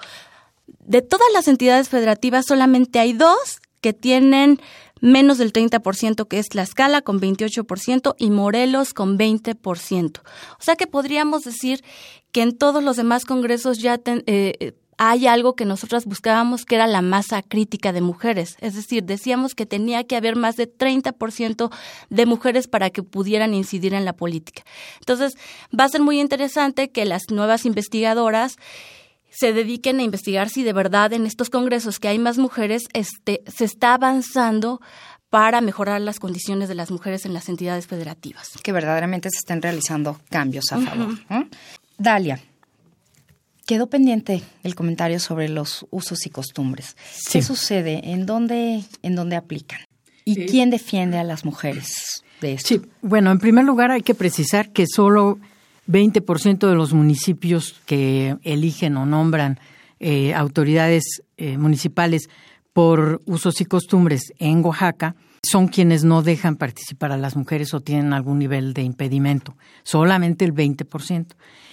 De 0.79 1.03
todas 1.03 1.27
las 1.33 1.47
entidades 1.47 1.89
federativas, 1.89 2.47
solamente 2.47 2.97
hay 2.99 3.13
dos 3.13 3.61
que 3.79 3.93
tienen 3.93 4.59
menos 5.01 5.37
del 5.37 5.53
30%, 5.53 6.27
que 6.27 6.39
es 6.39 6.49
Tlaxcala 6.49 7.01
con 7.01 7.19
28% 7.19 8.15
y 8.17 8.31
Morelos 8.31 8.95
con 8.95 9.19
20%. 9.19 10.19
O 10.19 10.63
sea 10.63 10.75
que 10.75 10.87
podríamos 10.87 11.43
decir 11.43 11.83
que 12.31 12.41
en 12.41 12.57
todos 12.57 12.83
los 12.83 12.95
demás 12.95 13.25
congresos 13.25 13.77
ya 13.79 13.99
eh, 14.05 14.73
hay 15.03 15.25
algo 15.25 15.55
que 15.55 15.65
nosotras 15.65 16.05
buscábamos 16.05 16.63
que 16.63 16.75
era 16.75 16.85
la 16.85 17.01
masa 17.01 17.41
crítica 17.41 17.91
de 17.91 18.01
mujeres. 18.01 18.55
Es 18.61 18.75
decir, 18.75 19.03
decíamos 19.03 19.55
que 19.55 19.65
tenía 19.65 20.03
que 20.03 20.15
haber 20.15 20.35
más 20.35 20.57
de 20.57 20.71
30% 20.71 21.71
de 22.11 22.25
mujeres 22.27 22.67
para 22.67 22.91
que 22.91 23.01
pudieran 23.01 23.55
incidir 23.55 23.95
en 23.95 24.05
la 24.05 24.13
política. 24.13 24.61
Entonces, 24.99 25.33
va 25.77 25.85
a 25.85 25.89
ser 25.89 26.01
muy 26.01 26.21
interesante 26.21 26.91
que 26.91 27.05
las 27.05 27.31
nuevas 27.31 27.65
investigadoras 27.65 28.57
se 29.31 29.53
dediquen 29.53 29.97
a 29.97 30.03
investigar 30.03 30.49
si 30.49 30.61
de 30.61 30.73
verdad 30.73 31.13
en 31.13 31.25
estos 31.25 31.49
congresos 31.49 31.97
que 31.97 32.07
hay 32.07 32.19
más 32.19 32.37
mujeres 32.37 32.83
este, 32.93 33.41
se 33.47 33.65
está 33.65 33.95
avanzando 33.95 34.81
para 35.31 35.61
mejorar 35.61 35.99
las 36.01 36.19
condiciones 36.19 36.69
de 36.69 36.75
las 36.75 36.91
mujeres 36.91 37.25
en 37.25 37.33
las 37.33 37.49
entidades 37.49 37.87
federativas. 37.87 38.49
Que 38.61 38.71
verdaderamente 38.71 39.31
se 39.31 39.39
estén 39.39 39.63
realizando 39.63 40.21
cambios 40.29 40.71
a 40.71 40.79
favor. 40.79 41.17
Dalia, 41.97 42.39
Quedó 43.65 43.87
pendiente 43.87 44.41
el 44.63 44.75
comentario 44.75 45.19
sobre 45.19 45.49
los 45.49 45.85
usos 45.91 46.25
y 46.25 46.29
costumbres. 46.29 46.97
¿Qué 47.31 47.41
sucede? 47.41 48.11
¿En 48.11 48.25
dónde, 48.25 48.83
en 49.01 49.15
dónde 49.15 49.35
aplican? 49.35 49.79
¿Y 50.25 50.45
quién 50.45 50.69
defiende 50.69 51.17
a 51.17 51.23
las 51.23 51.45
mujeres 51.45 52.23
de 52.41 52.53
esto? 52.53 52.67
Sí, 52.67 52.81
bueno, 53.01 53.31
en 53.31 53.39
primer 53.39 53.65
lugar 53.65 53.91
hay 53.91 54.01
que 54.01 54.15
precisar 54.15 54.71
que 54.71 54.85
solo 54.87 55.39
20% 55.87 56.67
de 56.67 56.75
los 56.75 56.93
municipios 56.93 57.81
que 57.85 58.37
eligen 58.43 58.97
o 58.97 59.05
nombran 59.05 59.59
eh, 59.99 60.33
autoridades 60.33 61.21
eh, 61.37 61.57
municipales 61.57 62.29
por 62.73 63.21
usos 63.25 63.61
y 63.61 63.65
costumbres 63.65 64.33
en 64.39 64.63
Oaxaca 64.63 65.15
son 65.43 65.67
quienes 65.67 66.03
no 66.03 66.21
dejan 66.21 66.55
participar 66.55 67.11
a 67.11 67.17
las 67.17 67.35
mujeres 67.35 67.73
o 67.73 67.81
tienen 67.81 68.13
algún 68.13 68.39
nivel 68.39 68.73
de 68.73 68.83
impedimento, 68.83 69.55
solamente 69.83 70.45
el 70.45 70.53
20%. 70.53 71.25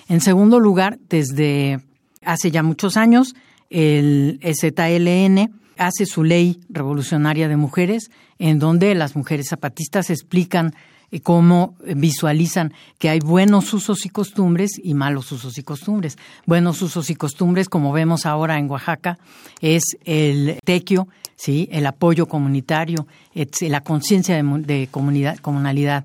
En 0.08 0.20
segundo 0.20 0.58
lugar, 0.58 0.98
desde 1.08 1.80
hace 2.22 2.50
ya 2.50 2.62
muchos 2.62 2.96
años, 2.96 3.34
el 3.70 4.40
ZLN 4.42 5.52
hace 5.76 6.06
su 6.06 6.24
ley 6.24 6.60
revolucionaria 6.68 7.48
de 7.48 7.56
mujeres, 7.56 8.10
en 8.38 8.58
donde 8.58 8.94
las 8.94 9.16
mujeres 9.16 9.48
zapatistas 9.48 10.10
explican 10.10 10.74
cómo 11.22 11.74
visualizan 11.96 12.72
que 12.98 13.08
hay 13.08 13.20
buenos 13.20 13.72
usos 13.72 14.04
y 14.04 14.10
costumbres 14.10 14.72
y 14.82 14.94
malos 14.94 15.32
usos 15.32 15.58
y 15.58 15.62
costumbres. 15.62 16.18
Buenos 16.46 16.82
usos 16.82 17.10
y 17.10 17.14
costumbres, 17.14 17.68
como 17.68 17.92
vemos 17.92 18.26
ahora 18.26 18.58
en 18.58 18.70
Oaxaca, 18.70 19.18
es 19.60 19.82
el 20.04 20.58
tequio, 20.64 21.08
¿sí? 21.36 21.68
el 21.72 21.86
apoyo 21.86 22.26
comunitario, 22.26 23.06
la 23.60 23.80
conciencia 23.80 24.36
de, 24.36 24.42
de 24.60 24.88
comunidad, 24.90 25.38
comunalidad 25.38 26.04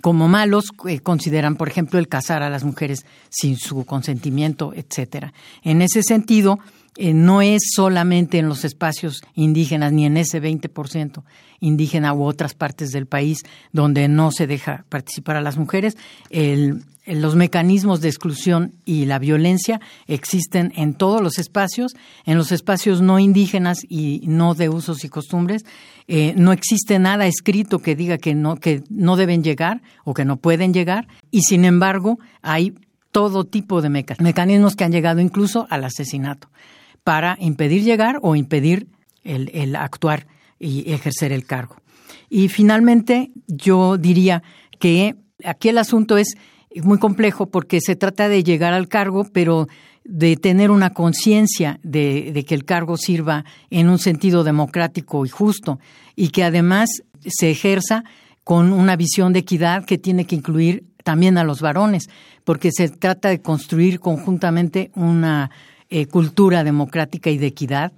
como 0.00 0.28
malos 0.28 0.66
eh, 0.88 1.00
consideran, 1.00 1.56
por 1.56 1.68
ejemplo, 1.68 1.98
el 1.98 2.08
casar 2.08 2.42
a 2.42 2.50
las 2.50 2.64
mujeres 2.64 3.06
sin 3.30 3.56
su 3.56 3.84
consentimiento, 3.84 4.72
etcétera. 4.74 5.32
En 5.62 5.82
ese 5.82 6.02
sentido, 6.02 6.58
eh, 6.96 7.12
no 7.12 7.42
es 7.42 7.62
solamente 7.74 8.38
en 8.38 8.48
los 8.48 8.64
espacios 8.64 9.22
indígenas 9.34 9.92
ni 9.92 10.06
en 10.06 10.16
ese 10.16 10.40
20% 10.40 11.22
indígena 11.60 12.12
u 12.14 12.24
otras 12.24 12.54
partes 12.54 12.90
del 12.90 13.06
país 13.06 13.38
donde 13.72 14.08
no 14.08 14.30
se 14.30 14.46
deja 14.46 14.84
participar 14.88 15.36
a 15.36 15.40
las 15.40 15.56
mujeres. 15.56 15.96
los 17.06 17.36
mecanismos 17.36 18.00
de 18.00 18.08
exclusión 18.08 18.72
y 18.84 19.04
la 19.04 19.18
violencia 19.18 19.80
existen 20.06 20.72
en 20.74 20.94
todos 20.94 21.20
los 21.20 21.38
espacios, 21.38 21.94
en 22.24 22.38
los 22.38 22.50
espacios 22.52 23.02
no 23.02 23.18
indígenas 23.18 23.78
y 23.88 24.22
no 24.26 24.54
de 24.54 24.68
usos 24.68 25.04
y 25.04 25.08
costumbres. 25.08 25.64
Eh, 26.06 26.34
no 26.36 26.52
existe 26.52 26.98
nada 26.98 27.26
escrito 27.26 27.78
que 27.78 27.96
diga 27.96 28.18
que 28.18 28.34
no 28.34 29.16
deben 29.16 29.42
llegar 29.42 29.82
o 30.04 30.14
que 30.14 30.24
no 30.24 30.36
pueden 30.36 30.72
llegar 30.72 31.08
y 31.30 31.42
sin 31.42 31.64
embargo 31.64 32.18
hay 32.42 32.74
todo 33.10 33.44
tipo 33.44 33.80
de 33.80 33.90
mecanismos 33.90 34.76
que 34.76 34.84
han 34.84 34.92
llegado 34.92 35.20
incluso 35.20 35.66
al 35.70 35.84
asesinato 35.84 36.48
para 37.04 37.36
impedir 37.38 37.84
llegar 37.84 38.18
o 38.22 38.34
impedir 38.34 38.88
el, 39.22 39.76
actuar 39.76 40.26
y 40.58 40.90
ejercer 40.90 41.32
el 41.32 41.46
cargo. 41.46 41.76
Y 42.28 42.48
finalmente, 42.48 43.30
yo 43.46 43.98
diría 43.98 44.42
que 44.78 45.14
aquí 45.44 45.68
el 45.68 45.78
asunto 45.78 46.16
es 46.16 46.34
muy 46.82 46.98
complejo 46.98 47.46
porque 47.46 47.80
se 47.80 47.94
trata 47.94 48.28
de 48.28 48.42
llegar 48.42 48.72
al 48.72 48.88
cargo, 48.88 49.26
pero 49.32 49.68
de 50.04 50.36
tener 50.36 50.70
una 50.70 50.90
conciencia 50.90 51.78
de, 51.82 52.32
de, 52.32 52.44
que 52.44 52.54
el 52.54 52.64
cargo 52.64 52.96
sirva 52.96 53.44
en 53.70 53.88
un 53.88 53.98
sentido 53.98 54.42
democrático 54.44 55.24
y 55.24 55.28
justo 55.28 55.78
y 56.16 56.28
que 56.28 56.44
además 56.44 56.90
se 57.26 57.50
ejerza 57.50 58.04
con 58.42 58.72
una 58.72 58.96
visión 58.96 59.32
de 59.32 59.40
equidad 59.40 59.84
que 59.84 59.96
tiene 59.96 60.26
que 60.26 60.36
incluir 60.36 60.84
también 61.02 61.38
a 61.38 61.44
los 61.44 61.60
varones, 61.60 62.08
porque 62.44 62.70
se 62.72 62.88
trata 62.88 63.28
de 63.28 63.40
construir 63.40 64.00
conjuntamente 64.00 64.90
una 64.94 65.50
eh, 65.96 66.06
cultura 66.06 66.64
democrática 66.64 67.30
y 67.30 67.38
de 67.38 67.46
equidad 67.46 67.92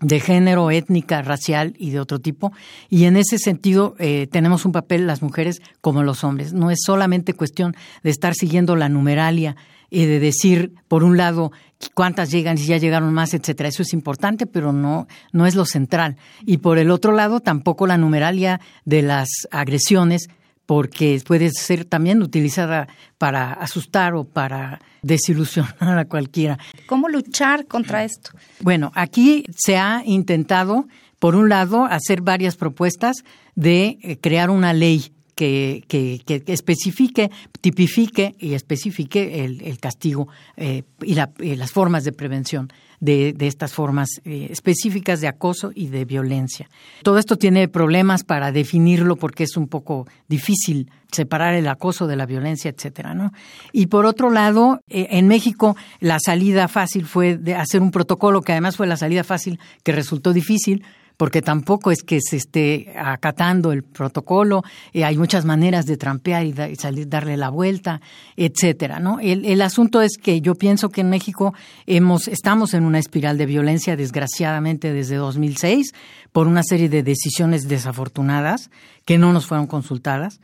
de 0.00 0.20
género, 0.20 0.70
étnica, 0.70 1.22
racial 1.22 1.74
y 1.76 1.90
de 1.90 1.98
otro 1.98 2.20
tipo. 2.20 2.52
Y 2.88 3.06
en 3.06 3.16
ese 3.16 3.38
sentido 3.38 3.96
eh, 3.98 4.28
tenemos 4.30 4.64
un 4.64 4.70
papel 4.70 5.08
las 5.08 5.22
mujeres 5.22 5.60
como 5.80 6.04
los 6.04 6.22
hombres. 6.22 6.52
No 6.52 6.70
es 6.70 6.78
solamente 6.86 7.34
cuestión 7.34 7.74
de 8.04 8.10
estar 8.10 8.34
siguiendo 8.34 8.76
la 8.76 8.88
numeralia 8.88 9.56
y 9.90 10.04
de 10.04 10.20
decir, 10.20 10.74
por 10.86 11.02
un 11.02 11.16
lado, 11.16 11.50
cuántas 11.94 12.30
llegan, 12.30 12.58
si 12.58 12.66
ya 12.66 12.76
llegaron 12.76 13.12
más, 13.12 13.34
etcétera. 13.34 13.70
Eso 13.70 13.82
es 13.82 13.92
importante, 13.92 14.46
pero 14.46 14.72
no, 14.72 15.08
no 15.32 15.46
es 15.46 15.56
lo 15.56 15.64
central. 15.64 16.18
Y 16.44 16.58
por 16.58 16.78
el 16.78 16.92
otro 16.92 17.10
lado, 17.10 17.40
tampoco 17.40 17.88
la 17.88 17.98
numeralia 17.98 18.60
de 18.84 19.02
las 19.02 19.28
agresiones, 19.50 20.28
porque 20.66 21.20
puede 21.24 21.50
ser 21.50 21.84
también 21.84 22.22
utilizada 22.22 22.88
para 23.18 23.52
asustar 23.52 24.14
o 24.14 24.24
para 24.24 24.80
desilusionar 25.02 25.98
a 25.98 26.04
cualquiera. 26.04 26.58
¿Cómo 26.86 27.08
luchar 27.08 27.66
contra 27.66 28.04
esto? 28.04 28.30
Bueno, 28.60 28.90
aquí 28.94 29.44
se 29.56 29.78
ha 29.78 30.02
intentado, 30.04 30.86
por 31.18 31.36
un 31.36 31.48
lado, 31.48 31.84
hacer 31.84 32.20
varias 32.20 32.56
propuestas 32.56 33.16
de 33.54 33.98
eh, 34.02 34.18
crear 34.20 34.50
una 34.50 34.72
ley 34.72 35.12
que, 35.36 35.84
que, 35.86 36.20
que, 36.24 36.42
especifique, 36.52 37.30
tipifique 37.60 38.34
y 38.40 38.54
especifique 38.54 39.44
el, 39.44 39.62
el 39.62 39.78
castigo 39.78 40.28
eh, 40.56 40.82
y, 41.02 41.14
la, 41.14 41.30
y, 41.38 41.54
las 41.56 41.70
formas 41.70 42.04
de 42.04 42.12
prevención 42.12 42.72
de, 43.00 43.34
de 43.34 43.46
estas 43.46 43.74
formas 43.74 44.08
eh, 44.24 44.48
específicas 44.50 45.20
de 45.20 45.28
acoso 45.28 45.72
y 45.74 45.88
de 45.88 46.06
violencia. 46.06 46.70
Todo 47.02 47.18
esto 47.18 47.36
tiene 47.36 47.68
problemas 47.68 48.24
para 48.24 48.50
definirlo 48.50 49.16
porque 49.16 49.44
es 49.44 49.58
un 49.58 49.68
poco 49.68 50.08
difícil 50.26 50.90
separar 51.12 51.52
el 51.54 51.68
acoso 51.68 52.06
de 52.06 52.16
la 52.16 52.24
violencia, 52.24 52.70
etcétera, 52.70 53.14
¿no? 53.14 53.32
Y 53.72 53.88
por 53.88 54.06
otro 54.06 54.30
lado, 54.30 54.80
eh, 54.88 55.08
en 55.10 55.28
México 55.28 55.76
la 56.00 56.18
salida 56.18 56.66
fácil 56.66 57.04
fue 57.04 57.36
de 57.36 57.54
hacer 57.54 57.82
un 57.82 57.90
protocolo 57.90 58.40
que 58.40 58.52
además 58.52 58.78
fue 58.78 58.86
la 58.86 58.96
salida 58.96 59.22
fácil 59.22 59.60
que 59.82 59.92
resultó 59.92 60.32
difícil 60.32 60.82
porque 61.16 61.42
tampoco 61.42 61.90
es 61.90 62.02
que 62.02 62.20
se 62.20 62.36
esté 62.36 62.92
acatando 62.96 63.72
el 63.72 63.82
protocolo, 63.82 64.62
eh, 64.92 65.04
hay 65.04 65.16
muchas 65.16 65.44
maneras 65.44 65.86
de 65.86 65.96
trampear 65.96 66.44
y, 66.44 66.54
y, 66.72 66.76
salir, 66.76 67.08
darle 67.08 67.36
la 67.36 67.48
vuelta, 67.48 68.00
etcétera, 68.36 69.00
¿no? 69.00 69.18
El, 69.20 69.44
el, 69.44 69.62
asunto 69.62 70.02
es 70.02 70.18
que 70.18 70.40
yo 70.40 70.54
pienso 70.54 70.90
que 70.90 71.00
en 71.00 71.10
México 71.10 71.54
hemos, 71.86 72.28
estamos 72.28 72.74
en 72.74 72.84
una 72.84 72.98
espiral 72.98 73.38
de 73.38 73.46
violencia, 73.46 73.96
desgraciadamente, 73.96 74.92
desde 74.92 75.16
2006, 75.16 75.92
por 76.32 76.46
una 76.46 76.62
serie 76.62 76.88
de 76.88 77.02
decisiones 77.02 77.68
desafortunadas 77.68 78.70
que 79.04 79.18
no 79.18 79.32
nos 79.32 79.46
fueron 79.46 79.66
consultadas 79.66 80.40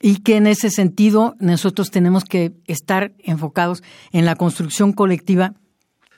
y 0.00 0.16
que 0.16 0.36
en 0.36 0.46
ese 0.46 0.70
sentido 0.70 1.34
nosotros 1.38 1.90
tenemos 1.90 2.24
que 2.24 2.52
estar 2.66 3.12
enfocados 3.18 3.82
en 4.12 4.26
la 4.26 4.36
construcción 4.36 4.92
colectiva 4.92 5.54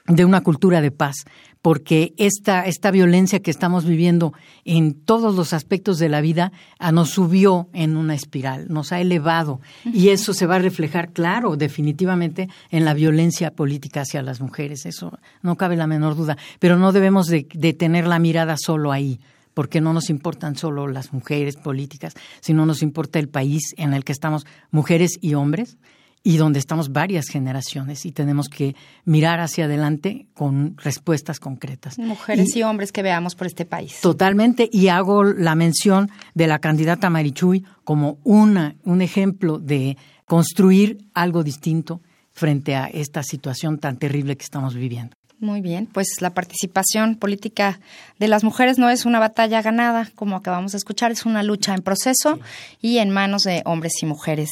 de 0.09 0.25
una 0.25 0.43
cultura 0.43 0.81
de 0.81 0.91
paz, 0.91 1.25
porque 1.63 2.15
esta, 2.17 2.63
esta 2.63 2.91
violencia 2.91 3.41
que 3.41 3.51
estamos 3.51 3.85
viviendo 3.85 4.33
en 4.65 4.95
todos 4.95 5.35
los 5.35 5.53
aspectos 5.53 5.99
de 5.99 6.09
la 6.09 6.21
vida 6.21 6.53
a, 6.79 6.93
nos 6.93 7.11
subió 7.11 7.69
en 7.73 7.97
una 7.97 8.15
espiral, 8.15 8.67
nos 8.69 8.93
ha 8.93 9.01
elevado 9.01 9.61
y 9.85 10.11
eso 10.11 10.33
se 10.33 10.47
va 10.47 10.57
a 10.57 10.61
reflejar, 10.61 11.13
claro, 11.13 11.57
definitivamente 11.57 12.49
en 12.71 12.85
la 12.85 12.95
violencia 12.95 13.51
política 13.51 14.03
hacia 14.03 14.23
las 14.23 14.41
mujeres, 14.41 14.87
eso 14.87 15.19
no 15.43 15.57
cabe 15.57 15.77
la 15.77 15.87
menor 15.87 16.15
duda, 16.15 16.37
pero 16.61 16.77
no 16.77 16.93
debemos 16.93 17.27
de, 17.27 17.49
de 17.53 17.73
tener 17.73 18.07
la 18.07 18.19
mirada 18.19 18.57
solo 18.57 18.93
ahí 18.93 19.19
porque 19.55 19.81
no 19.81 19.95
nos 19.95 20.11
importan 20.11 20.55
solo 20.55 20.87
las 20.87 21.15
mujeres 21.15 21.57
políticas, 21.57 22.13
sino 22.41 22.67
nos 22.67 22.83
importa 22.83 23.19
el 23.19 23.31
país 23.31 23.73
en 23.79 23.95
el 23.95 24.05
que 24.05 24.13
estamos 24.13 24.45
mujeres 24.71 25.13
y 25.23 25.33
hombres 25.33 25.79
y 26.27 26.39
donde 26.39 26.59
estamos 26.59 26.91
varias 26.91 27.29
generaciones 27.29 28.05
y 28.05 28.11
tenemos 28.11 28.49
que 28.49 28.75
mirar 29.05 29.39
hacia 29.39 29.67
adelante 29.67 30.27
con 30.35 30.77
respuestas 30.77 31.39
concretas. 31.39 32.01
Mujeres 32.01 32.57
y, 32.57 32.59
y, 32.59 32.63
hombres 32.65 32.91
que 32.91 33.03
veamos 33.03 33.37
por 33.37 33.47
este 33.47 33.65
país. 33.65 34.01
Totalmente, 34.01 34.69
y 34.73 34.89
hago 34.89 35.23
la 35.23 35.55
mención 35.55 36.11
de 36.35 36.49
la 36.49 36.59
candidata 36.59 37.11
Marichuy 37.11 37.65
como 37.85 38.19
una, 38.25 38.75
un 38.83 39.03
ejemplo 39.03 39.61
de 39.61 39.97
construir 40.25 40.99
algo 41.15 41.45
distinto 41.45 42.01
frente 42.33 42.75
a 42.75 42.87
esta 42.87 43.23
situación 43.23 43.79
tan 43.79 43.97
terrible 43.97 44.37
que 44.37 44.43
estamos 44.43 44.75
viviendo. 44.75 45.17
Muy 45.39 45.61
bien, 45.61 45.85
pues 45.85 46.23
la 46.23 46.31
participación 46.31 47.15
política 47.15 47.79
de 48.19 48.27
las 48.27 48.43
mujeres 48.43 48.79
no 48.79 48.89
es 48.89 49.05
una 49.05 49.19
batalla 49.19 49.61
ganada, 49.61 50.11
como 50.15 50.35
acabamos 50.35 50.73
de 50.73 50.79
escuchar, 50.79 51.13
es 51.13 51.27
una 51.27 51.43
lucha 51.43 51.75
en 51.75 51.83
proceso 51.83 52.41
y 52.81 52.99
en 52.99 53.11
manos 53.11 53.43
de 53.43 53.61
hombres 53.67 53.93
y 54.01 54.07
mujeres 54.07 54.49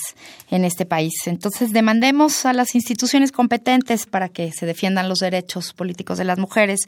en 0.50 0.66
este 0.66 0.84
país. 0.84 1.14
Entonces, 1.24 1.72
demandemos 1.72 2.44
a 2.44 2.52
las 2.52 2.74
instituciones 2.74 3.32
competentes 3.32 4.04
para 4.04 4.28
que 4.28 4.52
se 4.52 4.66
defiendan 4.66 5.08
los 5.08 5.20
derechos 5.20 5.72
políticos 5.72 6.18
de 6.18 6.24
las 6.24 6.38
mujeres 6.38 6.80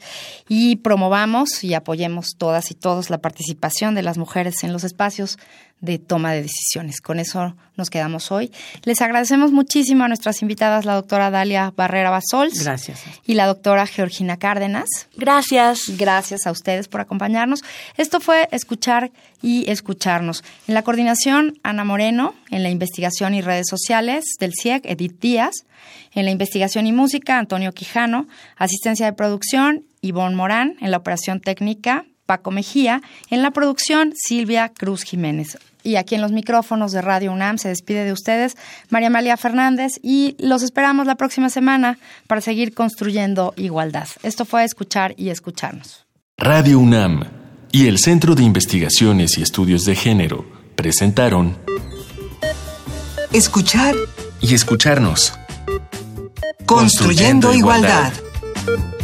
y 0.47 0.75
promovamos 0.75 1.63
y 1.63 1.73
apoyemos 1.73 2.35
todas 2.37 2.69
y 2.69 2.75
todos 2.75 3.09
la 3.09 3.17
participación 3.17 3.95
de 3.95 4.03
las 4.03 4.19
mujeres 4.19 4.63
en 4.63 4.73
los 4.73 4.83
espacios 4.83 5.39
de 5.79 5.99
toma 5.99 6.33
de 6.33 6.41
decisiones. 6.41 7.01
Con 7.01 7.19
eso 7.19 7.55
nos 7.75 7.89
quedamos 7.89 8.31
hoy. 8.31 8.51
Les 8.83 9.01
agradecemos 9.01 9.51
muchísimo 9.51 10.03
a 10.03 10.07
nuestras 10.07 10.41
invitadas, 10.41 10.85
la 10.85 10.95
doctora 10.95 11.29
Dalia 11.29 11.71
Barrera 11.75 12.09
Basols. 12.09 12.63
Gracias. 12.63 13.03
Y 13.25 13.35
la 13.35 13.45
doctora 13.45 13.85
Georgina 13.85 14.37
Cárdenas. 14.37 14.87
Gracias. 15.15 15.97
Gracias 15.97 16.47
a 16.47 16.51
ustedes 16.51 16.87
por 16.87 17.01
acompañarnos. 17.01 17.63
Esto 17.95 18.19
fue 18.19 18.47
Escuchar 18.51 19.11
y 19.41 19.69
Escucharnos. 19.69 20.43
En 20.67 20.73
la 20.73 20.81
coordinación, 20.81 21.59
Ana 21.63 21.83
Moreno. 21.83 22.33
En 22.49 22.63
la 22.63 22.69
investigación 22.69 23.35
y 23.35 23.41
redes 23.41 23.67
sociales 23.69 24.25
del 24.39 24.53
CIEC, 24.59 24.85
Edith 24.85 25.19
Díaz. 25.19 25.65
En 26.13 26.25
la 26.25 26.31
investigación 26.31 26.87
y 26.87 26.91
música, 26.91 27.37
Antonio 27.37 27.71
Quijano. 27.71 28.27
Asistencia 28.55 29.05
de 29.05 29.13
producción, 29.13 29.85
Ivonne 30.01 30.35
Morán. 30.35 30.75
En 30.81 30.89
la 30.89 30.97
operación 30.97 31.39
técnica, 31.39 32.05
Paco 32.27 32.51
Mejía, 32.51 33.01
en 33.31 33.41
la 33.41 33.49
producción 33.49 34.13
Silvia 34.15 34.69
Cruz 34.69 35.01
Jiménez. 35.01 35.57
Y 35.81 35.95
aquí 35.95 36.13
en 36.15 36.21
los 36.21 36.31
micrófonos 36.31 36.91
de 36.91 37.01
Radio 37.01 37.31
UNAM 37.31 37.57
se 37.57 37.69
despide 37.69 38.03
de 38.03 38.11
ustedes 38.11 38.55
María 38.89 39.07
Amalia 39.07 39.37
Fernández 39.37 39.93
y 40.03 40.35
los 40.37 40.61
esperamos 40.61 41.07
la 41.07 41.15
próxima 41.15 41.49
semana 41.49 41.97
para 42.27 42.41
seguir 42.41 42.73
construyendo 42.75 43.53
igualdad. 43.55 44.07
Esto 44.21 44.43
fue 44.45 44.63
Escuchar 44.65 45.15
y 45.17 45.29
Escucharnos. 45.29 46.05
Radio 46.37 46.77
UNAM 46.79 47.23
y 47.71 47.87
el 47.87 47.97
Centro 47.99 48.35
de 48.35 48.43
Investigaciones 48.43 49.37
y 49.37 49.41
Estudios 49.43 49.85
de 49.85 49.95
Género 49.95 50.45
presentaron 50.75 51.57
Escuchar 53.31 53.95
y 54.41 54.53
Escucharnos. 54.53 55.33
Construyendo, 56.65 57.47
Construyendo 57.47 57.53
igualdad. 57.53 58.11
igualdad. 58.65 58.97